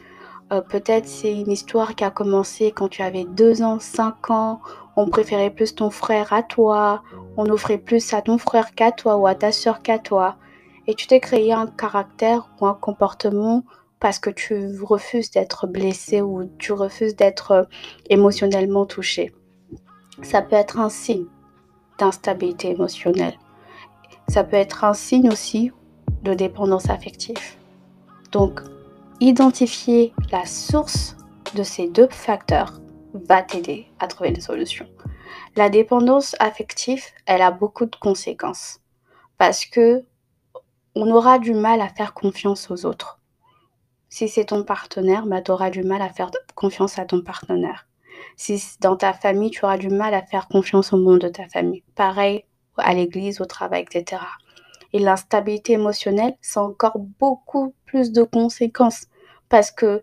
Euh, 0.53 0.61
peut-être 0.61 1.07
c'est 1.07 1.33
une 1.33 1.51
histoire 1.51 1.95
qui 1.95 2.05
a 2.05 2.11
commencé 2.11 2.73
quand 2.73 2.89
tu 2.89 3.01
avais 3.01 3.25
2 3.25 3.63
ans, 3.63 3.79
5 3.81 4.31
ans. 4.31 4.61
On 4.97 5.09
préférait 5.09 5.49
plus 5.49 5.75
ton 5.75 5.89
frère 5.89 6.35
à 6.35 6.43
toi. 6.43 7.03
On 7.39 7.49
offrait 7.49 7.79
plus 7.79 8.13
à 8.13 8.21
ton 8.21 8.37
frère 8.37 8.75
qu'à 8.75 8.93
toi 8.93 9.17
ou 9.17 9.27
à 9.27 9.35
ta 9.35 9.51
soeur 9.51 9.81
qu'à 9.81 9.99
toi. 9.99 10.37
Et 10.87 10.95
tu 10.95 11.07
t'es 11.07 11.21
créé 11.21 11.55
un 11.55 11.69
caractère 11.69 12.51
ou 12.61 12.67
un 12.67 12.75
comportement 12.75 13.65
parce 14.01 14.19
que 14.19 14.31
tu 14.31 14.81
refuses 14.83 15.31
d'être 15.31 15.67
blessé 15.67 16.23
ou 16.23 16.45
tu 16.59 16.73
refuses 16.73 17.15
d'être 17.15 17.51
euh, 17.53 17.65
émotionnellement 18.09 18.87
touché. 18.87 19.33
Ça 20.23 20.43
peut 20.43 20.57
être 20.57 20.79
un 20.79 20.89
signe 20.89 21.27
d'instabilité 21.99 22.71
émotionnelle. 22.71 23.39
Ça 24.29 24.43
peut 24.43 24.57
être 24.57 24.85
un 24.85 24.95
signe 24.95 25.29
aussi 25.29 25.71
de 26.23 26.35
dépendance 26.35 26.89
affective. 26.89 27.39
Donc, 28.33 28.61
identifier 29.21 30.15
la 30.33 30.47
source 30.47 31.17
de 31.55 31.63
ces 31.63 31.89
deux 31.89 32.09
facteurs 32.09 32.81
va 33.13 33.43
t'aider 33.43 33.87
à 33.99 34.07
trouver 34.07 34.31
une 34.31 34.41
solution. 34.41 34.87
La 35.57 35.69
dépendance 35.69 36.37
affective, 36.39 37.05
elle 37.27 37.43
a 37.43 37.51
beaucoup 37.51 37.87
de 37.87 37.97
conséquences 37.97 38.81
parce 39.37 39.65
que 39.65 40.05
on 40.95 41.11
aura 41.11 41.39
du 41.39 41.55
mal 41.55 41.81
à 41.81 41.89
faire 41.89 42.15
confiance 42.15 42.71
aux 42.71 42.85
autres. 42.87 43.20
Si 44.11 44.29
c'est 44.29 44.47
ton 44.47 44.65
partenaire, 44.65 45.25
bah, 45.25 45.41
tu 45.41 45.53
auras 45.53 45.71
du 45.71 45.85
mal 45.85 46.03
à 46.03 46.11
faire 46.11 46.33
confiance 46.57 46.99
à 46.99 47.05
ton 47.05 47.23
partenaire. 47.23 47.87
Si 48.37 48.61
dans 48.81 48.97
ta 48.97 49.13
famille, 49.13 49.51
tu 49.51 49.65
auras 49.65 49.79
du 49.79 49.89
mal 49.89 50.15
à 50.15 50.23
faire 50.23 50.49
confiance 50.49 50.93
au 50.93 50.97
monde 50.97 51.21
de 51.21 51.29
ta 51.29 51.47
famille. 51.47 51.85
Pareil 51.95 52.45
à 52.77 52.93
l'église, 52.93 53.41
au 53.41 53.45
travail, 53.45 53.83
etc. 53.83 54.23
Et 54.93 54.99
l'instabilité 54.99 55.75
émotionnelle, 55.75 56.35
c'est 56.41 56.59
encore 56.59 56.99
beaucoup 56.99 57.75
plus 57.87 58.11
de 58.11 58.25
conséquences 58.25 59.07
parce 59.49 59.71
que 59.71 60.03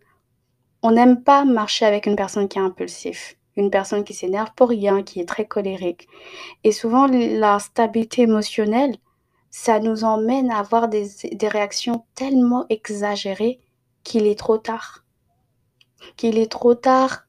on 0.84 0.92
n'aime 0.92 1.24
pas 1.24 1.44
marcher 1.44 1.86
avec 1.86 2.06
une 2.06 2.16
personne 2.16 2.48
qui 2.48 2.60
est 2.60 2.62
impulsive, 2.62 3.20
une 3.58 3.72
personne 3.72 4.04
qui 4.04 4.14
s'énerve 4.14 4.52
pour 4.56 4.70
rien, 4.70 5.04
qui 5.04 5.20
est 5.20 5.28
très 5.28 5.46
colérique. 5.46 6.08
Et 6.64 6.72
souvent, 6.72 7.08
l'instabilité 7.08 8.22
émotionnelle, 8.22 8.96
ça 9.50 9.80
nous 9.80 10.04
emmène 10.04 10.52
à 10.52 10.60
avoir 10.60 10.88
des, 10.88 11.08
des 11.32 11.48
réactions 11.48 12.06
tellement 12.16 12.66
exagérées 12.70 13.60
qu'il 14.08 14.26
est 14.26 14.40
trop 14.40 14.58
tard. 14.58 15.04
Qu'il 16.16 16.38
est 16.38 16.50
trop 16.50 16.76
tard 16.76 17.26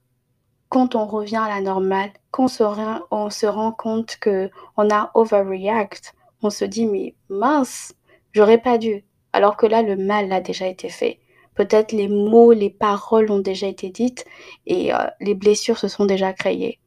quand 0.69 0.95
on 0.95 1.07
revient 1.07 1.43
à 1.43 1.49
la 1.49 1.61
normale, 1.61 2.11
quand 2.31 2.45
on 2.45 2.49
se, 2.49 2.63
on 3.11 3.31
se 3.31 3.47
rend 3.47 3.73
compte 3.73 4.17
que 4.21 4.49
on 4.77 4.89
a 4.91 5.11
overreact, 5.15 6.15
on 6.41 6.51
se 6.51 6.65
dit 6.65 6.87
mais 6.87 7.17
mince, 7.29 7.95
j'aurais 8.33 8.59
pas 8.59 8.79
dû. 8.79 9.05
Alors 9.33 9.57
que 9.57 9.67
là, 9.67 9.83
le 9.83 9.97
mal 9.97 10.31
a 10.33 10.41
déjà 10.41 10.69
été 10.69 10.89
fait. 10.89 11.19
Peut-être 11.57 11.91
les 11.91 12.07
mots, 12.07 12.53
les 12.53 12.71
paroles 12.71 13.33
ont 13.33 13.41
déjà 13.41 13.67
été 13.67 13.91
dites 13.91 14.25
et 14.65 14.95
euh, 14.95 14.99
les 15.21 15.35
blessures 15.35 15.79
se 15.79 15.89
sont 15.89 16.07
déjà 16.07 16.33
créées. 16.33 16.79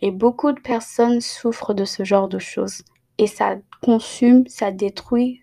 Et 0.00 0.12
beaucoup 0.12 0.52
de 0.52 0.60
personnes 0.60 1.20
souffrent 1.20 1.74
de 1.74 1.84
ce 1.84 2.04
genre 2.04 2.28
de 2.28 2.38
choses. 2.38 2.82
Et 3.18 3.26
ça 3.26 3.56
consume, 3.82 4.46
ça 4.46 4.70
détruit 4.70 5.42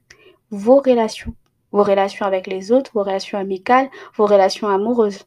vos 0.50 0.78
relations. 0.78 1.36
Vos 1.72 1.84
relations 1.84 2.26
avec 2.26 2.48
les 2.48 2.72
autres, 2.72 2.92
vos 2.94 3.04
relations 3.04 3.38
amicales, 3.38 3.90
vos 4.16 4.26
relations 4.26 4.68
amoureuses. 4.68 5.26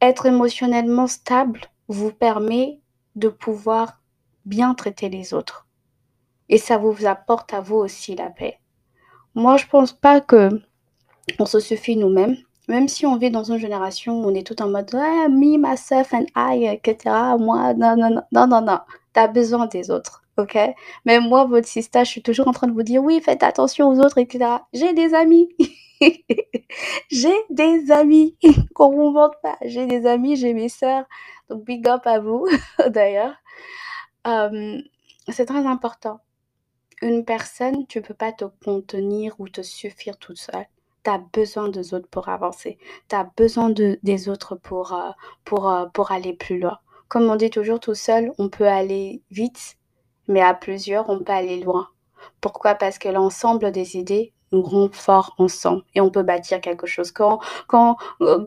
Être 0.00 0.26
émotionnellement 0.26 1.06
stable 1.06 1.60
vous 1.88 2.12
permet 2.12 2.80
de 3.14 3.28
pouvoir 3.28 4.00
bien 4.44 4.74
traiter 4.74 5.08
les 5.08 5.34
autres. 5.34 5.66
Et 6.48 6.58
ça 6.58 6.78
vous 6.78 7.06
apporte 7.06 7.52
à 7.54 7.60
vous 7.60 7.76
aussi 7.76 8.14
la 8.14 8.30
paix. 8.30 8.60
Moi, 9.34 9.56
je 9.56 9.66
pense 9.66 9.92
pas 9.92 10.20
que 10.20 10.60
on 11.38 11.46
se 11.46 11.60
suffit 11.60 11.96
nous-mêmes. 11.96 12.36
Même 12.68 12.88
si 12.88 13.06
on 13.06 13.16
vit 13.16 13.30
dans 13.30 13.44
une 13.44 13.58
génération 13.58 14.20
où 14.20 14.28
on 14.28 14.34
est 14.34 14.46
tout 14.46 14.60
en 14.60 14.68
mode 14.68 14.92
me, 14.92 15.56
myself 15.56 16.12
and 16.12 16.26
I, 16.34 16.66
etc. 16.66 17.14
Moi, 17.38 17.74
non, 17.74 17.96
non, 17.96 18.10
non, 18.10 18.22
non, 18.32 18.46
non, 18.46 18.60
non. 18.60 18.80
T'as 19.12 19.28
besoin 19.28 19.66
des 19.66 19.90
autres, 19.90 20.22
ok 20.38 20.58
Même 21.04 21.28
moi, 21.28 21.44
votre 21.44 21.68
sister, 21.68 22.00
je 22.04 22.10
suis 22.10 22.22
toujours 22.22 22.48
en 22.48 22.52
train 22.52 22.66
de 22.66 22.72
vous 22.72 22.82
dire 22.82 23.02
oui, 23.02 23.20
faites 23.20 23.42
attention 23.42 23.88
aux 23.88 23.98
autres, 24.00 24.18
etc. 24.18 24.58
J'ai 24.72 24.92
des 24.92 25.14
amis. 25.14 25.48
j'ai 27.10 27.36
des 27.50 27.90
amis. 27.90 28.36
Qu'on 28.74 28.90
vous 28.90 29.10
mente 29.10 29.34
pas. 29.42 29.56
J'ai 29.62 29.86
des 29.86 30.06
amis, 30.06 30.36
j'ai 30.36 30.54
mes 30.54 30.68
sœurs. 30.68 31.04
Donc, 31.48 31.64
big 31.64 31.86
up 31.88 32.06
à 32.06 32.18
vous, 32.20 32.46
d'ailleurs. 32.88 33.34
C'est 35.28 35.46
très 35.46 35.66
important. 35.66 36.20
Une 37.02 37.24
personne, 37.24 37.86
tu 37.86 38.00
peux 38.00 38.14
pas 38.14 38.32
te 38.32 38.44
contenir 38.64 39.34
ou 39.38 39.48
te 39.48 39.60
suffire 39.60 40.16
toute 40.18 40.38
seule. 40.38 40.66
Tu 41.04 41.10
as 41.10 41.18
besoin 41.18 41.68
des 41.68 41.94
autres 41.94 42.08
pour 42.08 42.28
avancer. 42.28 42.78
Tu 43.08 43.16
as 43.16 43.24
besoin 43.36 43.70
de, 43.70 43.98
des 44.02 44.28
autres 44.28 44.56
pour, 44.56 44.94
euh, 44.94 45.10
pour, 45.44 45.68
euh, 45.70 45.86
pour 45.86 46.10
aller 46.12 46.32
plus 46.32 46.58
loin. 46.58 46.78
Comme 47.08 47.24
on 47.24 47.36
dit 47.36 47.50
toujours, 47.50 47.80
tout 47.80 47.94
seul, 47.94 48.32
on 48.38 48.48
peut 48.48 48.66
aller 48.66 49.22
vite, 49.30 49.76
mais 50.28 50.40
à 50.42 50.54
plusieurs, 50.54 51.08
on 51.10 51.18
peut 51.20 51.32
aller 51.32 51.60
loin. 51.60 51.88
Pourquoi? 52.40 52.74
Parce 52.74 52.98
que 52.98 53.08
l'ensemble 53.08 53.72
des 53.72 53.96
idées 53.96 54.32
nous 54.52 54.62
rend 54.62 54.88
forts 54.92 55.34
ensemble 55.38 55.82
et 55.94 56.00
on 56.00 56.10
peut 56.10 56.22
bâtir 56.22 56.60
quelque 56.60 56.86
chose. 56.86 57.10
Quand, 57.12 57.40
quand, 57.66 57.96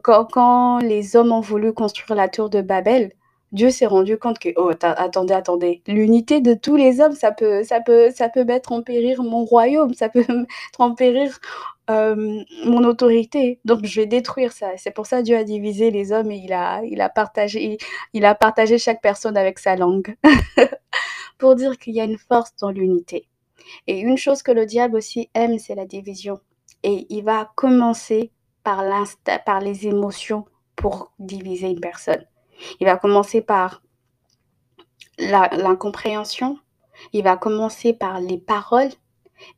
quand, 0.03 0.25
quand 0.25 0.79
les 0.79 1.15
hommes 1.15 1.31
ont 1.31 1.41
voulu 1.41 1.73
construire 1.73 2.15
la 2.15 2.29
tour 2.29 2.49
de 2.49 2.61
Babel, 2.61 3.11
Dieu 3.51 3.71
s'est 3.71 3.87
rendu 3.87 4.17
compte 4.17 4.37
que 4.37 4.49
oh 4.57 4.71
attendez 4.81 5.33
attendez 5.33 5.81
l'unité 5.87 6.39
de 6.39 6.53
tous 6.53 6.75
les 6.75 7.01
hommes 7.01 7.13
ça 7.13 7.31
peut 7.31 7.63
ça 7.63 7.81
peut 7.81 8.11
ça 8.13 8.29
peut 8.29 8.43
mettre 8.43 8.71
en 8.71 8.83
péril 8.83 9.17
mon 9.21 9.43
royaume 9.43 9.93
ça 9.95 10.07
peut 10.07 10.19
mettre 10.29 10.47
en 10.79 10.93
péril 10.93 11.31
euh, 11.89 12.43
mon 12.65 12.83
autorité 12.83 13.59
donc 13.65 13.83
je 13.85 14.01
vais 14.01 14.05
détruire 14.05 14.51
ça 14.51 14.67
c'est 14.77 14.91
pour 14.91 15.07
ça 15.07 15.23
Dieu 15.23 15.35
a 15.35 15.43
divisé 15.43 15.89
les 15.89 16.11
hommes 16.11 16.29
et 16.29 16.37
il 16.37 16.53
a 16.53 16.81
il 16.83 17.01
a 17.01 17.09
partagé 17.09 17.79
il 18.13 18.25
a 18.25 18.35
partagé 18.35 18.77
chaque 18.77 19.01
personne 19.01 19.35
avec 19.35 19.57
sa 19.57 19.75
langue 19.75 20.15
pour 21.39 21.55
dire 21.55 21.79
qu'il 21.79 21.95
y 21.95 22.01
a 22.01 22.05
une 22.05 22.19
force 22.19 22.55
dans 22.57 22.69
l'unité. 22.69 23.27
Et 23.87 23.99
une 23.99 24.17
chose 24.17 24.43
que 24.43 24.51
le 24.51 24.65
diable 24.67 24.97
aussi 24.97 25.29
aime 25.33 25.57
c'est 25.57 25.75
la 25.75 25.85
division. 25.85 26.39
Et 26.83 27.07
il 27.09 27.23
va 27.23 27.51
commencer 27.55 28.31
par 28.63 29.59
les 29.61 29.87
émotions 29.87 30.45
pour 30.75 31.11
diviser 31.17 31.69
une 31.69 31.79
personne. 31.79 32.23
Il 32.79 32.85
va 32.85 32.97
commencer 32.97 33.41
par 33.41 33.81
l'incompréhension, 35.17 36.57
il 37.13 37.23
va 37.23 37.35
commencer 37.35 37.93
par 37.93 38.21
les 38.21 38.37
paroles, 38.37 38.91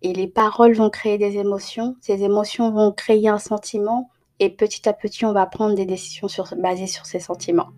et 0.02 0.14
les 0.14 0.28
paroles 0.28 0.74
vont 0.74 0.90
créer 0.90 1.18
des 1.18 1.38
émotions, 1.38 1.96
ces 2.02 2.24
émotions 2.24 2.72
vont 2.72 2.92
créer 2.92 3.28
un 3.28 3.38
sentiment, 3.38 4.10
et 4.40 4.50
petit 4.50 4.88
à 4.88 4.94
petit, 4.94 5.26
on 5.26 5.34
va 5.34 5.46
prendre 5.46 5.76
des 5.76 5.86
décisions 5.86 6.28
basées 6.58 6.88
sur 6.88 7.06
ces 7.06 7.20
sentiments. 7.20 7.70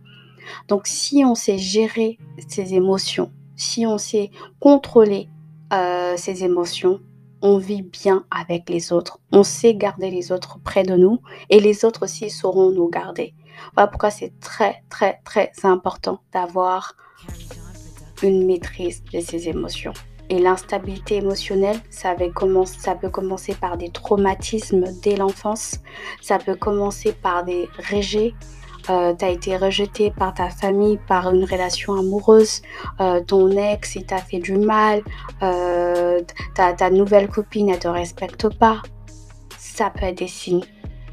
Donc 0.67 0.87
si 0.87 1.23
on 1.25 1.35
sait 1.35 1.57
gérer 1.57 2.17
ces 2.47 2.73
émotions, 2.73 3.31
si 3.63 3.85
on 3.85 3.97
sait 3.97 4.29
contrôler 4.59 5.29
euh, 5.71 6.15
ces 6.17 6.43
émotions, 6.43 6.99
on 7.41 7.57
vit 7.57 7.81
bien 7.81 8.25
avec 8.31 8.69
les 8.69 8.93
autres, 8.93 9.19
on 9.31 9.43
sait 9.43 9.75
garder 9.75 10.09
les 10.09 10.31
autres 10.31 10.59
près 10.59 10.83
de 10.83 10.95
nous, 10.95 11.19
et 11.49 11.59
les 11.59 11.83
autres 11.85 12.03
aussi 12.03 12.29
sauront 12.29 12.71
nous 12.71 12.89
garder. 12.89 13.33
Voilà 13.73 13.87
pourquoi 13.87 14.11
c'est 14.11 14.39
très, 14.39 14.83
très, 14.89 15.19
très 15.23 15.51
important 15.63 16.19
d'avoir 16.31 16.95
une 18.21 18.45
maîtrise 18.45 19.03
de 19.11 19.19
ses 19.19 19.49
émotions. 19.49 19.93
Et 20.29 20.39
l'instabilité 20.39 21.17
émotionnelle, 21.17 21.79
ça, 21.89 22.15
ça 22.65 22.95
peut 22.95 23.09
commencer 23.09 23.55
par 23.55 23.77
des 23.77 23.89
traumatismes 23.89 24.85
dès 25.01 25.17
l'enfance. 25.17 25.79
Ça 26.21 26.39
peut 26.39 26.55
commencer 26.55 27.11
par 27.11 27.43
des 27.43 27.67
rejets. 27.91 28.33
Euh, 28.89 29.13
tu 29.15 29.25
as 29.25 29.29
été 29.29 29.55
rejeté 29.55 30.11
par 30.11 30.33
ta 30.33 30.49
famille, 30.49 30.99
par 31.07 31.33
une 31.33 31.45
relation 31.45 31.93
amoureuse, 31.93 32.61
euh, 32.99 33.21
ton 33.21 33.49
ex, 33.51 33.95
il 33.95 34.05
t'a 34.05 34.17
fait 34.17 34.39
du 34.39 34.57
mal, 34.57 35.01
euh, 35.41 36.19
ta, 36.55 36.89
nouvelle 36.89 37.29
copine, 37.29 37.69
elle 37.69 37.79
te 37.79 37.87
respecte 37.87 38.49
pas. 38.57 38.81
Ça 39.57 39.89
peut 39.89 40.05
être 40.05 40.17
des 40.17 40.27
signes 40.27 40.65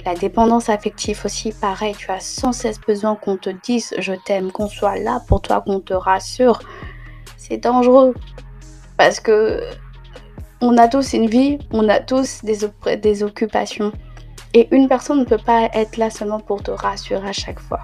la 0.06 0.14
dépendance 0.14 0.70
affective 0.70 1.20
aussi, 1.26 1.52
pareil, 1.52 1.94
tu 1.94 2.10
as 2.10 2.20
sans 2.20 2.52
cesse 2.52 2.80
besoin 2.80 3.16
qu'on 3.16 3.36
te 3.36 3.50
dise 3.50 3.94
je 3.98 4.14
t'aime, 4.14 4.50
qu'on 4.50 4.66
soit 4.66 4.96
là 4.96 5.20
pour 5.28 5.42
toi, 5.42 5.60
qu'on 5.60 5.80
te 5.80 5.92
rassure. 5.92 6.60
C'est 7.36 7.58
dangereux 7.58 8.14
parce 8.96 9.20
que 9.20 9.62
on 10.62 10.78
a 10.78 10.88
tous 10.88 11.12
une 11.12 11.26
vie, 11.26 11.58
on 11.70 11.88
a 11.88 12.00
tous 12.00 12.42
des 12.42 13.22
occupations. 13.22 13.92
Et 14.54 14.68
une 14.74 14.88
personne 14.88 15.20
ne 15.20 15.24
peut 15.24 15.38
pas 15.38 15.68
être 15.72 15.96
là 15.96 16.10
seulement 16.10 16.40
pour 16.40 16.62
te 16.62 16.70
rassurer 16.70 17.28
à 17.28 17.32
chaque 17.32 17.60
fois. 17.60 17.80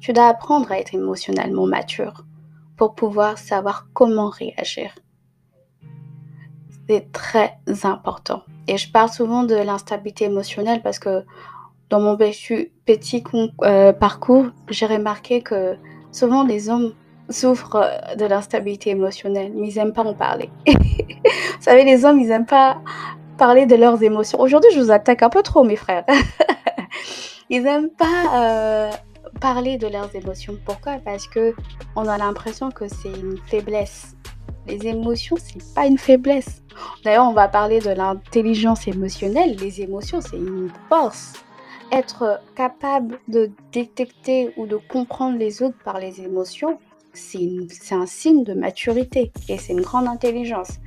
Tu 0.00 0.12
dois 0.12 0.28
apprendre 0.28 0.70
à 0.70 0.78
être 0.78 0.94
émotionnellement 0.94 1.66
mature 1.66 2.24
pour 2.76 2.94
pouvoir 2.94 3.38
savoir 3.38 3.88
comment 3.92 4.28
réagir. 4.28 4.94
C'est 6.88 7.10
très 7.10 7.58
important. 7.82 8.42
Et 8.68 8.78
je 8.78 8.90
parle 8.90 9.08
souvent 9.08 9.42
de 9.42 9.56
l'instabilité 9.56 10.26
émotionnelle 10.26 10.82
parce 10.82 11.00
que 11.00 11.24
dans 11.90 12.00
mon 12.00 12.16
petit, 12.16 13.24
euh, 13.62 13.92
parcours, 13.92 14.46
j'ai 14.68 14.86
remarqué 14.86 15.40
que 15.40 15.76
souvent 16.12 16.44
les 16.44 16.68
hommes 16.68 16.92
souffrent 17.30 17.84
de 18.16 18.24
l'instabilité 18.24 18.90
émotionnelle, 18.90 19.52
mais 19.54 19.70
ils 19.70 19.76
n'aiment 19.76 19.92
pas 19.92 20.04
en 20.04 20.14
parler. 20.14 20.50
vous 20.66 20.74
savez, 21.60 21.84
les 21.84 22.04
hommes, 22.04 22.20
ils 22.20 22.28
n'aiment 22.28 22.46
pas 22.46 22.78
parler 23.36 23.66
de 23.66 23.76
leurs 23.76 24.02
émotions. 24.02 24.40
Aujourd'hui, 24.40 24.70
je 24.74 24.80
vous 24.80 24.90
attaque 24.90 25.22
un 25.22 25.28
peu 25.28 25.42
trop, 25.42 25.64
mes 25.64 25.76
frères. 25.76 26.04
ils 27.50 27.62
n'aiment 27.62 27.90
pas 27.90 28.34
euh, 28.34 28.90
parler 29.40 29.76
de 29.76 29.86
leurs 29.86 30.14
émotions. 30.14 30.56
Pourquoi? 30.64 30.96
Parce 31.04 31.26
que 31.26 31.54
on 31.94 32.08
a 32.08 32.18
l'impression 32.18 32.70
que 32.70 32.88
c'est 32.88 33.12
une 33.12 33.38
faiblesse. 33.46 34.16
Les 34.66 34.86
émotions, 34.88 35.36
c'est 35.38 35.74
pas 35.74 35.86
une 35.86 35.98
faiblesse. 35.98 36.62
D'ailleurs, 37.04 37.26
on 37.26 37.32
va 37.32 37.48
parler 37.48 37.80
de 37.80 37.90
l'intelligence 37.90 38.88
émotionnelle. 38.88 39.56
Les 39.56 39.80
émotions, 39.80 40.20
c'est 40.20 40.36
une 40.36 40.70
force. 40.88 41.34
Être 41.92 42.40
capable 42.56 43.20
de 43.28 43.50
détecter 43.70 44.52
ou 44.56 44.66
de 44.66 44.76
comprendre 44.76 45.38
les 45.38 45.62
autres 45.62 45.78
par 45.84 46.00
les 46.00 46.20
émotions, 46.20 46.80
c'est 47.12 47.94
un 47.94 48.06
signe 48.06 48.42
de 48.42 48.54
maturité 48.54 49.32
et 49.48 49.56
c'est 49.56 49.72
une 49.72 49.82
grande 49.82 50.08
intelligence. 50.08 50.80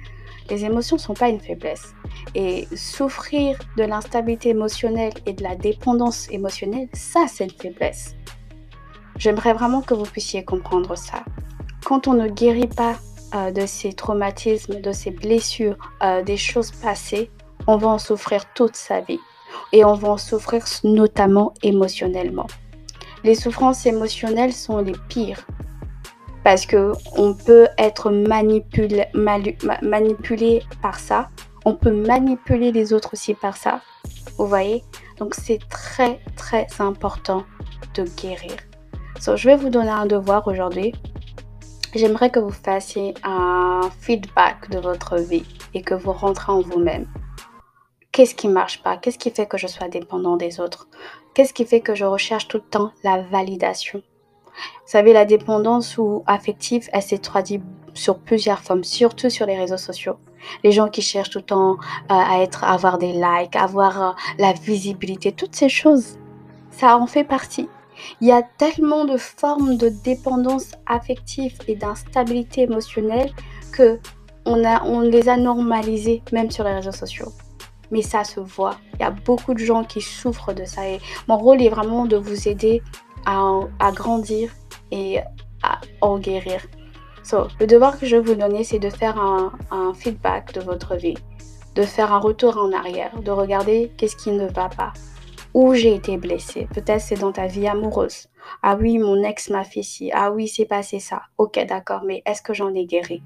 Les 0.50 0.66
émotions 0.66 0.96
ne 0.96 1.02
sont 1.02 1.14
pas 1.14 1.30
une 1.30 1.40
faiblesse. 1.40 1.94
Et 2.36 2.68
souffrir 2.76 3.58
de 3.78 3.84
l'instabilité 3.84 4.50
émotionnelle 4.50 5.14
et 5.26 5.34
de 5.34 5.44
la 5.44 5.56
dépendance 5.56 6.28
émotionnelle, 6.32 6.90
ça, 6.94 7.26
c'est 7.28 7.46
une 7.46 7.52
faiblesse. 7.52 8.16
J'aimerais 9.18 9.54
vraiment 9.54 9.82
que 9.82 9.94
vous 9.94 10.06
puissiez 10.06 10.44
comprendre 10.44 10.96
ça. 10.96 11.24
Quand 11.86 12.08
on 12.08 12.14
ne 12.14 12.28
guérit 12.28 12.68
pas 12.68 12.96
euh, 13.36 13.52
de 13.52 13.66
ces 13.66 13.94
traumatismes, 13.94 14.82
de 14.82 14.92
ces 14.92 15.12
blessures, 15.12 15.78
euh, 16.04 16.24
des 16.24 16.38
choses 16.38 16.72
passées, 16.72 17.30
on 17.68 17.78
va 17.78 17.90
en 17.90 18.00
souffrir 18.00 18.52
toute 18.54 18.76
sa 18.76 19.02
vie. 19.02 19.20
Et 19.72 19.84
on 19.86 19.94
va 19.94 20.10
en 20.10 20.18
souffrir 20.18 20.64
notamment 20.84 21.54
émotionnellement. 21.62 22.48
Les 23.24 23.36
souffrances 23.36 23.86
émotionnelles 23.86 24.54
sont 24.54 24.80
les 24.80 24.96
pires 25.10 25.46
parce 26.44 26.66
que 26.66 26.94
on 27.16 27.34
peut 27.34 27.68
être 27.78 28.12
manipulé, 28.12 29.06
par 30.82 31.00
ça. 31.00 31.30
On 31.66 31.76
peut 31.76 31.92
manipuler 31.92 32.72
les 32.72 32.94
autres 32.94 33.14
aussi 33.14 33.34
par 33.34 33.58
ça. 33.58 33.82
Vous 34.38 34.48
voyez? 34.48 34.84
Donc 35.18 35.36
c'est 35.36 35.60
très 35.70 36.20
très 36.36 36.68
important 36.80 37.44
de 37.96 38.04
guérir. 38.22 38.56
je 39.36 39.50
vais 39.50 39.58
vous 39.58 39.70
donner 39.70 39.90
un 39.90 40.06
devoir 40.06 40.48
aujourd'hui. 40.48 40.94
J'aimerais 41.96 42.30
que 42.30 42.40
vous 42.40 42.52
fassiez 42.52 43.14
un 43.24 43.90
feedback 44.00 44.70
de 44.70 44.80
votre 44.80 45.18
vie 45.18 45.46
et 45.74 45.82
que 45.82 45.96
vous 45.96 46.14
rentrez 46.14 46.52
en 46.52 46.62
vous-même. 46.62 47.08
Qu'est-ce 48.12 48.36
qui 48.36 48.48
marche 48.48 48.84
pas? 48.84 48.98
Qu'est-ce 48.98 49.18
qui 49.18 49.32
fait 49.32 49.48
que 49.48 49.58
je 49.58 49.68
sois 49.68 49.88
dépendant 49.88 50.38
des 50.38 50.60
autres? 50.60 50.88
Qu'est-ce 51.34 51.54
qui 51.54 51.66
fait 51.66 51.82
que 51.82 51.96
je 51.96 52.06
recherche 52.06 52.48
tout 52.48 52.58
le 52.58 52.64
temps 52.64 52.92
la 53.04 53.22
validation? 53.22 54.02
Vous 54.60 54.92
savez, 54.92 55.14
la 55.14 55.26
dépendance 55.26 55.98
ou 55.98 56.24
affective, 56.28 56.90
elle 56.94 57.02
s'est 57.02 57.18
traduite 57.18 57.64
sur 57.94 58.20
plusieurs 58.20 58.60
formes, 58.60 58.84
surtout 58.84 59.30
sur 59.30 59.46
les 59.46 59.58
réseaux 59.58 59.78
sociaux. 59.78 60.18
Les 60.64 60.72
gens 60.72 60.88
qui 60.88 61.02
cherchent 61.02 61.32
tout 61.32 61.40
le 61.40 61.46
temps 61.46 61.74
euh, 61.74 61.76
à 62.10 62.42
être, 62.42 62.64
avoir 62.64 62.98
des 62.98 63.14
likes, 63.14 63.56
avoir 63.56 64.02
euh, 64.02 64.12
la 64.38 64.54
visibilité, 64.54 65.32
toutes 65.32 65.56
ces 65.56 65.70
choses, 65.70 66.18
ça 66.72 66.98
en 66.98 67.08
fait 67.08 67.24
partie. 67.24 67.68
Il 68.22 68.28
y 68.28 68.32
a 68.32 68.42
tellement 68.42 69.04
de 69.06 69.18
formes 69.18 69.76
de 69.76 69.90
dépendance 69.90 70.72
affective 70.86 71.58
et 71.68 71.76
d'instabilité 71.76 72.62
émotionnelle 72.62 73.32
que 73.74 74.00
on 74.46 75.02
les 75.02 75.30
a 75.30 75.38
normalisées 75.38 76.24
même 76.32 76.50
sur 76.50 76.64
les 76.64 76.74
réseaux 76.74 76.92
sociaux. 76.92 77.32
Mais 77.92 78.02
ça 78.02 78.24
se 78.24 78.40
voit. 78.40 78.78
Il 78.96 79.02
y 79.02 79.04
a 79.04 79.12
beaucoup 79.12 79.54
de 79.54 79.60
gens 79.60 79.84
qui 79.84 80.02
souffrent 80.02 80.54
de 80.54 80.66
ça. 80.66 80.88
Et 80.88 81.00
mon 81.28 81.38
rôle 81.38 81.62
est 81.62 81.70
vraiment 81.70 82.06
de 82.06 82.16
vous 82.18 82.48
aider 82.48 82.82
à, 83.26 83.92
grandir 83.92 84.52
et 84.92 85.20
à 85.64 85.80
en 86.02 86.20
guérir. 86.20 86.62
So, 87.24 87.48
le 87.60 87.68
devoir 87.68 88.00
que 88.00 88.06
je 88.06 88.16
vais 88.16 88.22
vous 88.22 88.36
donner, 88.36 88.64
c'est 88.64 88.80
de 88.80 88.90
faire 88.90 89.20
un, 89.20 89.94
feedback 89.94 90.54
de 90.54 90.62
votre 90.62 90.96
vie, 90.96 91.18
de 91.76 91.84
faire 91.84 92.14
un 92.14 92.20
retour 92.20 92.58
en 92.58 92.72
arrière, 92.72 93.20
de 93.22 93.32
regarder 93.32 93.92
qu'est-ce 93.98 94.16
qui 94.16 94.32
ne 94.32 94.48
va 94.48 94.70
pas, 94.70 94.94
où 95.54 95.74
j'ai 95.74 95.96
été 95.96 96.18
blessée. 96.18 96.68
Peut-être 96.74 97.02
c'est 97.02 97.20
dans 97.20 97.32
ta 97.32 97.48
vie 97.48 97.68
amoureuse. 97.68 98.28
Ah 98.64 98.78
oui, 98.80 98.98
mon 98.98 99.22
ex 99.24 99.50
m'a 99.50 99.64
fait 99.64 99.84
ci. 99.84 100.12
Ah 100.14 100.32
oui, 100.32 100.48
c'est 100.48 100.66
passé 100.66 101.00
ça. 101.00 101.24
Ok, 101.38 101.60
d'accord, 101.68 102.04
mais 102.06 102.24
est-ce 102.26 102.42
que 102.42 102.54
j'en 102.54 102.74
ai 102.74 102.86
guéri? 102.86 103.22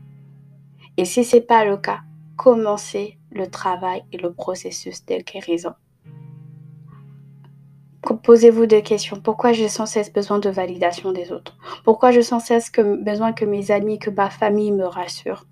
Et 0.98 1.06
si 1.06 1.24
c'est 1.24 1.42
pas 1.42 1.66
le 1.66 1.78
cas, 1.78 2.02
commencez 2.36 3.18
le 3.32 3.48
travail 3.50 4.04
et 4.12 4.18
le 4.18 4.34
processus 4.34 5.06
de 5.06 5.18
guérison. 5.18 5.74
Posez-vous 8.24 8.66
des 8.66 8.82
questions. 8.82 9.20
Pourquoi 9.20 9.54
j'ai 9.54 9.70
sans 9.70 9.86
cesse 9.86 10.12
besoin 10.12 10.40
de 10.40 10.50
validation 10.50 11.12
des 11.12 11.32
autres? 11.32 11.56
Pourquoi 11.86 12.12
j'ai 12.12 12.22
sans 12.22 12.40
cesse 12.40 12.72
besoin 12.72 13.32
que 13.32 13.46
mes 13.46 13.72
amis, 13.72 13.98
que 13.98 14.10
ma 14.10 14.30
famille 14.30 14.72
me 14.72 14.86
rassurent? 14.86 15.46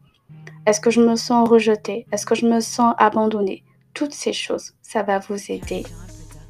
Est-ce 0.65 0.81
que 0.81 0.91
je 0.91 1.01
me 1.01 1.15
sens 1.15 1.47
rejetée? 1.49 2.05
Est-ce 2.11 2.25
que 2.25 2.35
je 2.35 2.45
me 2.45 2.59
sens 2.59 2.93
abandonnée? 2.97 3.63
Toutes 3.93 4.13
ces 4.13 4.33
choses, 4.33 4.73
ça 4.81 5.01
va 5.01 5.19
vous 5.19 5.51
aider 5.51 5.83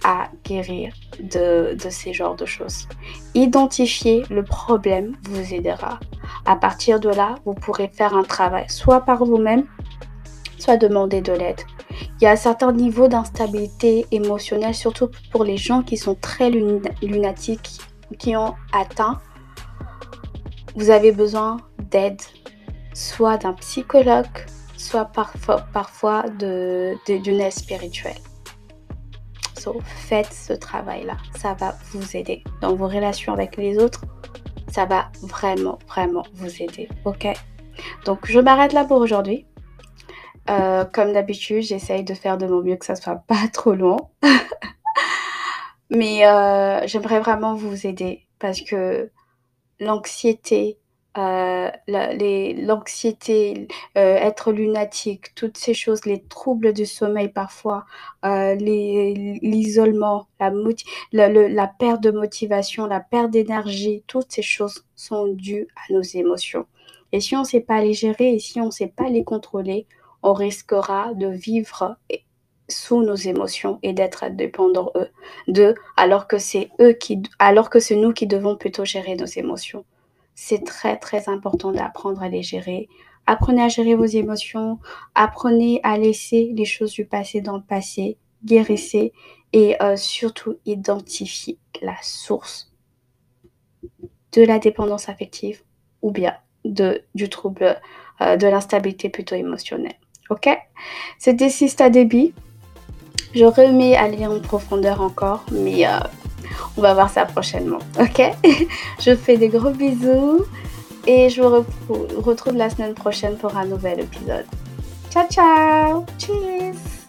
à 0.04 0.30
guérir 0.44 0.94
de, 1.20 1.76
de 1.76 1.90
ces 1.90 2.14
genres 2.14 2.36
de 2.36 2.46
choses. 2.46 2.88
Identifier 3.36 4.24
le 4.30 4.44
problème 4.44 5.16
vous 5.24 5.54
aidera. 5.54 6.00
À 6.46 6.56
partir 6.56 7.00
de 7.00 7.10
là, 7.10 7.36
vous 7.46 7.54
pourrez 7.54 7.88
faire 7.88 8.16
un 8.16 8.24
travail, 8.24 8.66
soit 8.68 9.02
par 9.02 9.24
vous-même, 9.24 9.66
soit 10.62 10.78
demander 10.78 11.22
de 11.22 11.34
l'aide. 11.34 11.62
Il 12.20 12.24
y 12.24 12.28
a 12.28 12.32
un 12.32 12.36
certain 12.36 12.72
niveau 12.72 13.08
d'instabilité 13.08 14.06
émotionnelle, 14.12 14.76
surtout 14.76 15.10
pour 15.32 15.44
les 15.44 15.58
gens 15.58 15.82
qui 15.82 15.98
sont 15.98 16.16
très 16.16 16.50
lunatiques, 16.50 17.80
qui 18.20 18.36
ont 18.36 18.54
atteint. 18.72 19.20
Vous 20.76 20.90
avez 20.90 21.12
besoin 21.12 21.58
d'aide, 21.90 22.22
soit 22.94 23.38
d'un 23.38 23.54
psychologue, 23.54 24.28
soit 24.78 25.06
parfois, 25.06 25.66
parfois 25.74 26.26
d'une 26.30 27.42
aide 27.42 27.52
spirituelle. 27.52 28.22
faites 29.84 30.34
ce 30.34 30.54
travail-là, 30.54 31.18
ça 31.38 31.56
va 31.56 31.76
vous 31.92 32.16
aider 32.16 32.44
dans 32.62 32.76
vos 32.76 32.88
relations 32.88 33.34
avec 33.34 33.58
les 33.58 33.78
autres. 33.78 34.02
Ça 34.72 34.86
va 34.86 35.10
vraiment, 35.24 35.80
vraiment 35.88 36.24
vous 36.36 36.62
aider. 36.62 36.88
Ok? 37.04 37.28
Donc, 38.06 38.20
je 38.26 38.40
m'arrête 38.40 38.74
là 38.74 38.86
pour 38.86 38.98
aujourd'hui. 38.98 39.46
Euh, 40.50 40.86
comme 40.86 41.14
d'habitude, 41.14 41.62
j'essaye 41.62 42.04
de 42.04 42.14
faire 42.14 42.38
de 42.38 42.48
mon 42.48 42.62
mieux 42.62 42.76
que 42.76 42.86
ça 42.86 42.96
soit 42.96 43.24
pas 43.28 43.48
trop 43.54 43.74
long. 43.74 43.98
Mais 45.90 46.26
euh, 46.26 46.88
j'aimerais 46.88 47.20
vraiment 47.20 47.54
vous 47.54 47.86
aider 47.86 48.26
parce 48.40 48.62
que 48.62 49.12
l'anxiété, 49.80 50.78
euh, 51.18 51.70
l'anxiété, 51.88 53.68
être 53.96 54.54
lunatique, 54.54 55.36
toutes 55.36 55.58
ces 55.58 55.74
choses, 55.74 56.06
les 56.06 56.24
troubles 56.24 56.72
du 56.72 56.86
sommeil 56.86 57.28
parfois, 57.28 57.86
l'isolement, 58.24 60.28
la 60.40 61.68
perte 61.68 62.02
de 62.02 62.12
motivation, 62.12 62.88
la 62.88 63.02
perte 63.02 63.32
d'énergie, 63.32 64.04
toutes 64.08 64.32
ces 64.32 64.42
choses 64.42 64.86
sont 64.96 65.28
dues 65.28 65.68
à 65.76 65.94
nos 65.94 66.02
émotions. 66.02 66.66
Et 67.12 67.20
si 67.20 67.36
on 67.36 67.40
ne 67.40 67.46
sait 67.46 67.60
pas 67.60 67.82
les 67.82 67.94
gérer 67.94 68.36
et 68.36 68.40
si 68.40 68.62
on 68.62 68.68
ne 68.68 68.72
sait 68.72 68.88
pas 68.88 69.10
les 69.10 69.26
contrôler, 69.26 69.88
on 70.24 70.34
risquera 70.34 71.14
de 71.14 71.28
vivre 71.28 71.98
sous 72.68 73.04
nos 73.04 73.16
émotions 73.16 73.80
et 73.84 73.94
d'être 73.94 74.30
dépendant 74.30 74.92
d'eux, 75.48 75.76
alors 75.98 76.28
que 76.28 76.38
c'est 76.38 76.70
eux 76.80 76.94
qui, 76.94 77.22
alors 77.40 77.70
que 77.70 77.80
c'est 77.80 77.96
nous 77.96 78.14
qui 78.14 78.28
devons 78.28 78.56
plutôt 78.56 78.86
gérer 78.86 79.16
nos 79.16 79.26
émotions. 79.26 79.86
C'est 80.36 80.64
très 80.64 80.98
très 80.98 81.30
important 81.30 81.72
d'apprendre 81.72 82.24
à 82.24 82.30
les 82.30 82.44
gérer. 82.44 82.88
Apprenez 83.28 83.62
à 83.62 83.68
gérer 83.68 83.96
vos 83.96 84.06
émotions, 84.06 84.80
apprenez 85.14 85.80
à 85.84 85.98
laisser 85.98 86.52
les 86.56 86.66
choses 86.66 86.94
du 86.94 87.06
passé 87.06 87.42
dans 87.42 87.58
le 87.58 87.64
passé, 87.64 88.18
guérissez 88.44 89.14
et 89.54 89.82
euh, 89.82 89.96
surtout 89.96 90.58
identifiez 90.66 91.60
la 91.82 91.96
source 92.02 92.72
de 94.32 94.44
la 94.44 94.60
dépendance 94.60 95.10
affective 95.10 95.62
ou 96.02 96.12
bien 96.12 96.36
de, 96.66 97.04
du 97.16 97.30
trouble, 97.30 97.80
euh, 98.22 98.38
de 98.38 98.48
l'instabilité 98.48 99.10
plutôt 99.10 99.36
émotionnelle. 99.36 100.01
Ok? 100.32 100.50
C'était 101.20 101.50
Sista 101.50 101.90
Débit. 101.90 102.34
Je 103.36 103.46
remets 103.46 103.96
à 103.96 104.08
lire 104.08 104.32
en 104.32 104.40
profondeur 104.40 105.02
encore, 105.02 105.44
mais 105.52 105.86
euh, 105.86 106.00
on 106.78 106.82
va 106.82 106.94
voir 106.94 107.10
ça 107.10 107.26
prochainement. 107.26 107.80
Ok? 108.00 108.22
Je 109.00 109.16
fais 109.16 109.38
des 109.38 109.50
gros 109.50 109.72
bisous 109.72 110.46
et 111.08 111.30
je 111.30 111.42
vous 111.42 111.66
retrouve 112.22 112.56
la 112.56 112.70
semaine 112.70 112.94
prochaine 112.94 113.36
pour 113.38 113.58
un 113.58 113.66
nouvel 113.66 114.02
épisode. 114.02 114.46
Ciao, 115.10 115.28
ciao 115.30 116.06
Cheers 116.20 117.01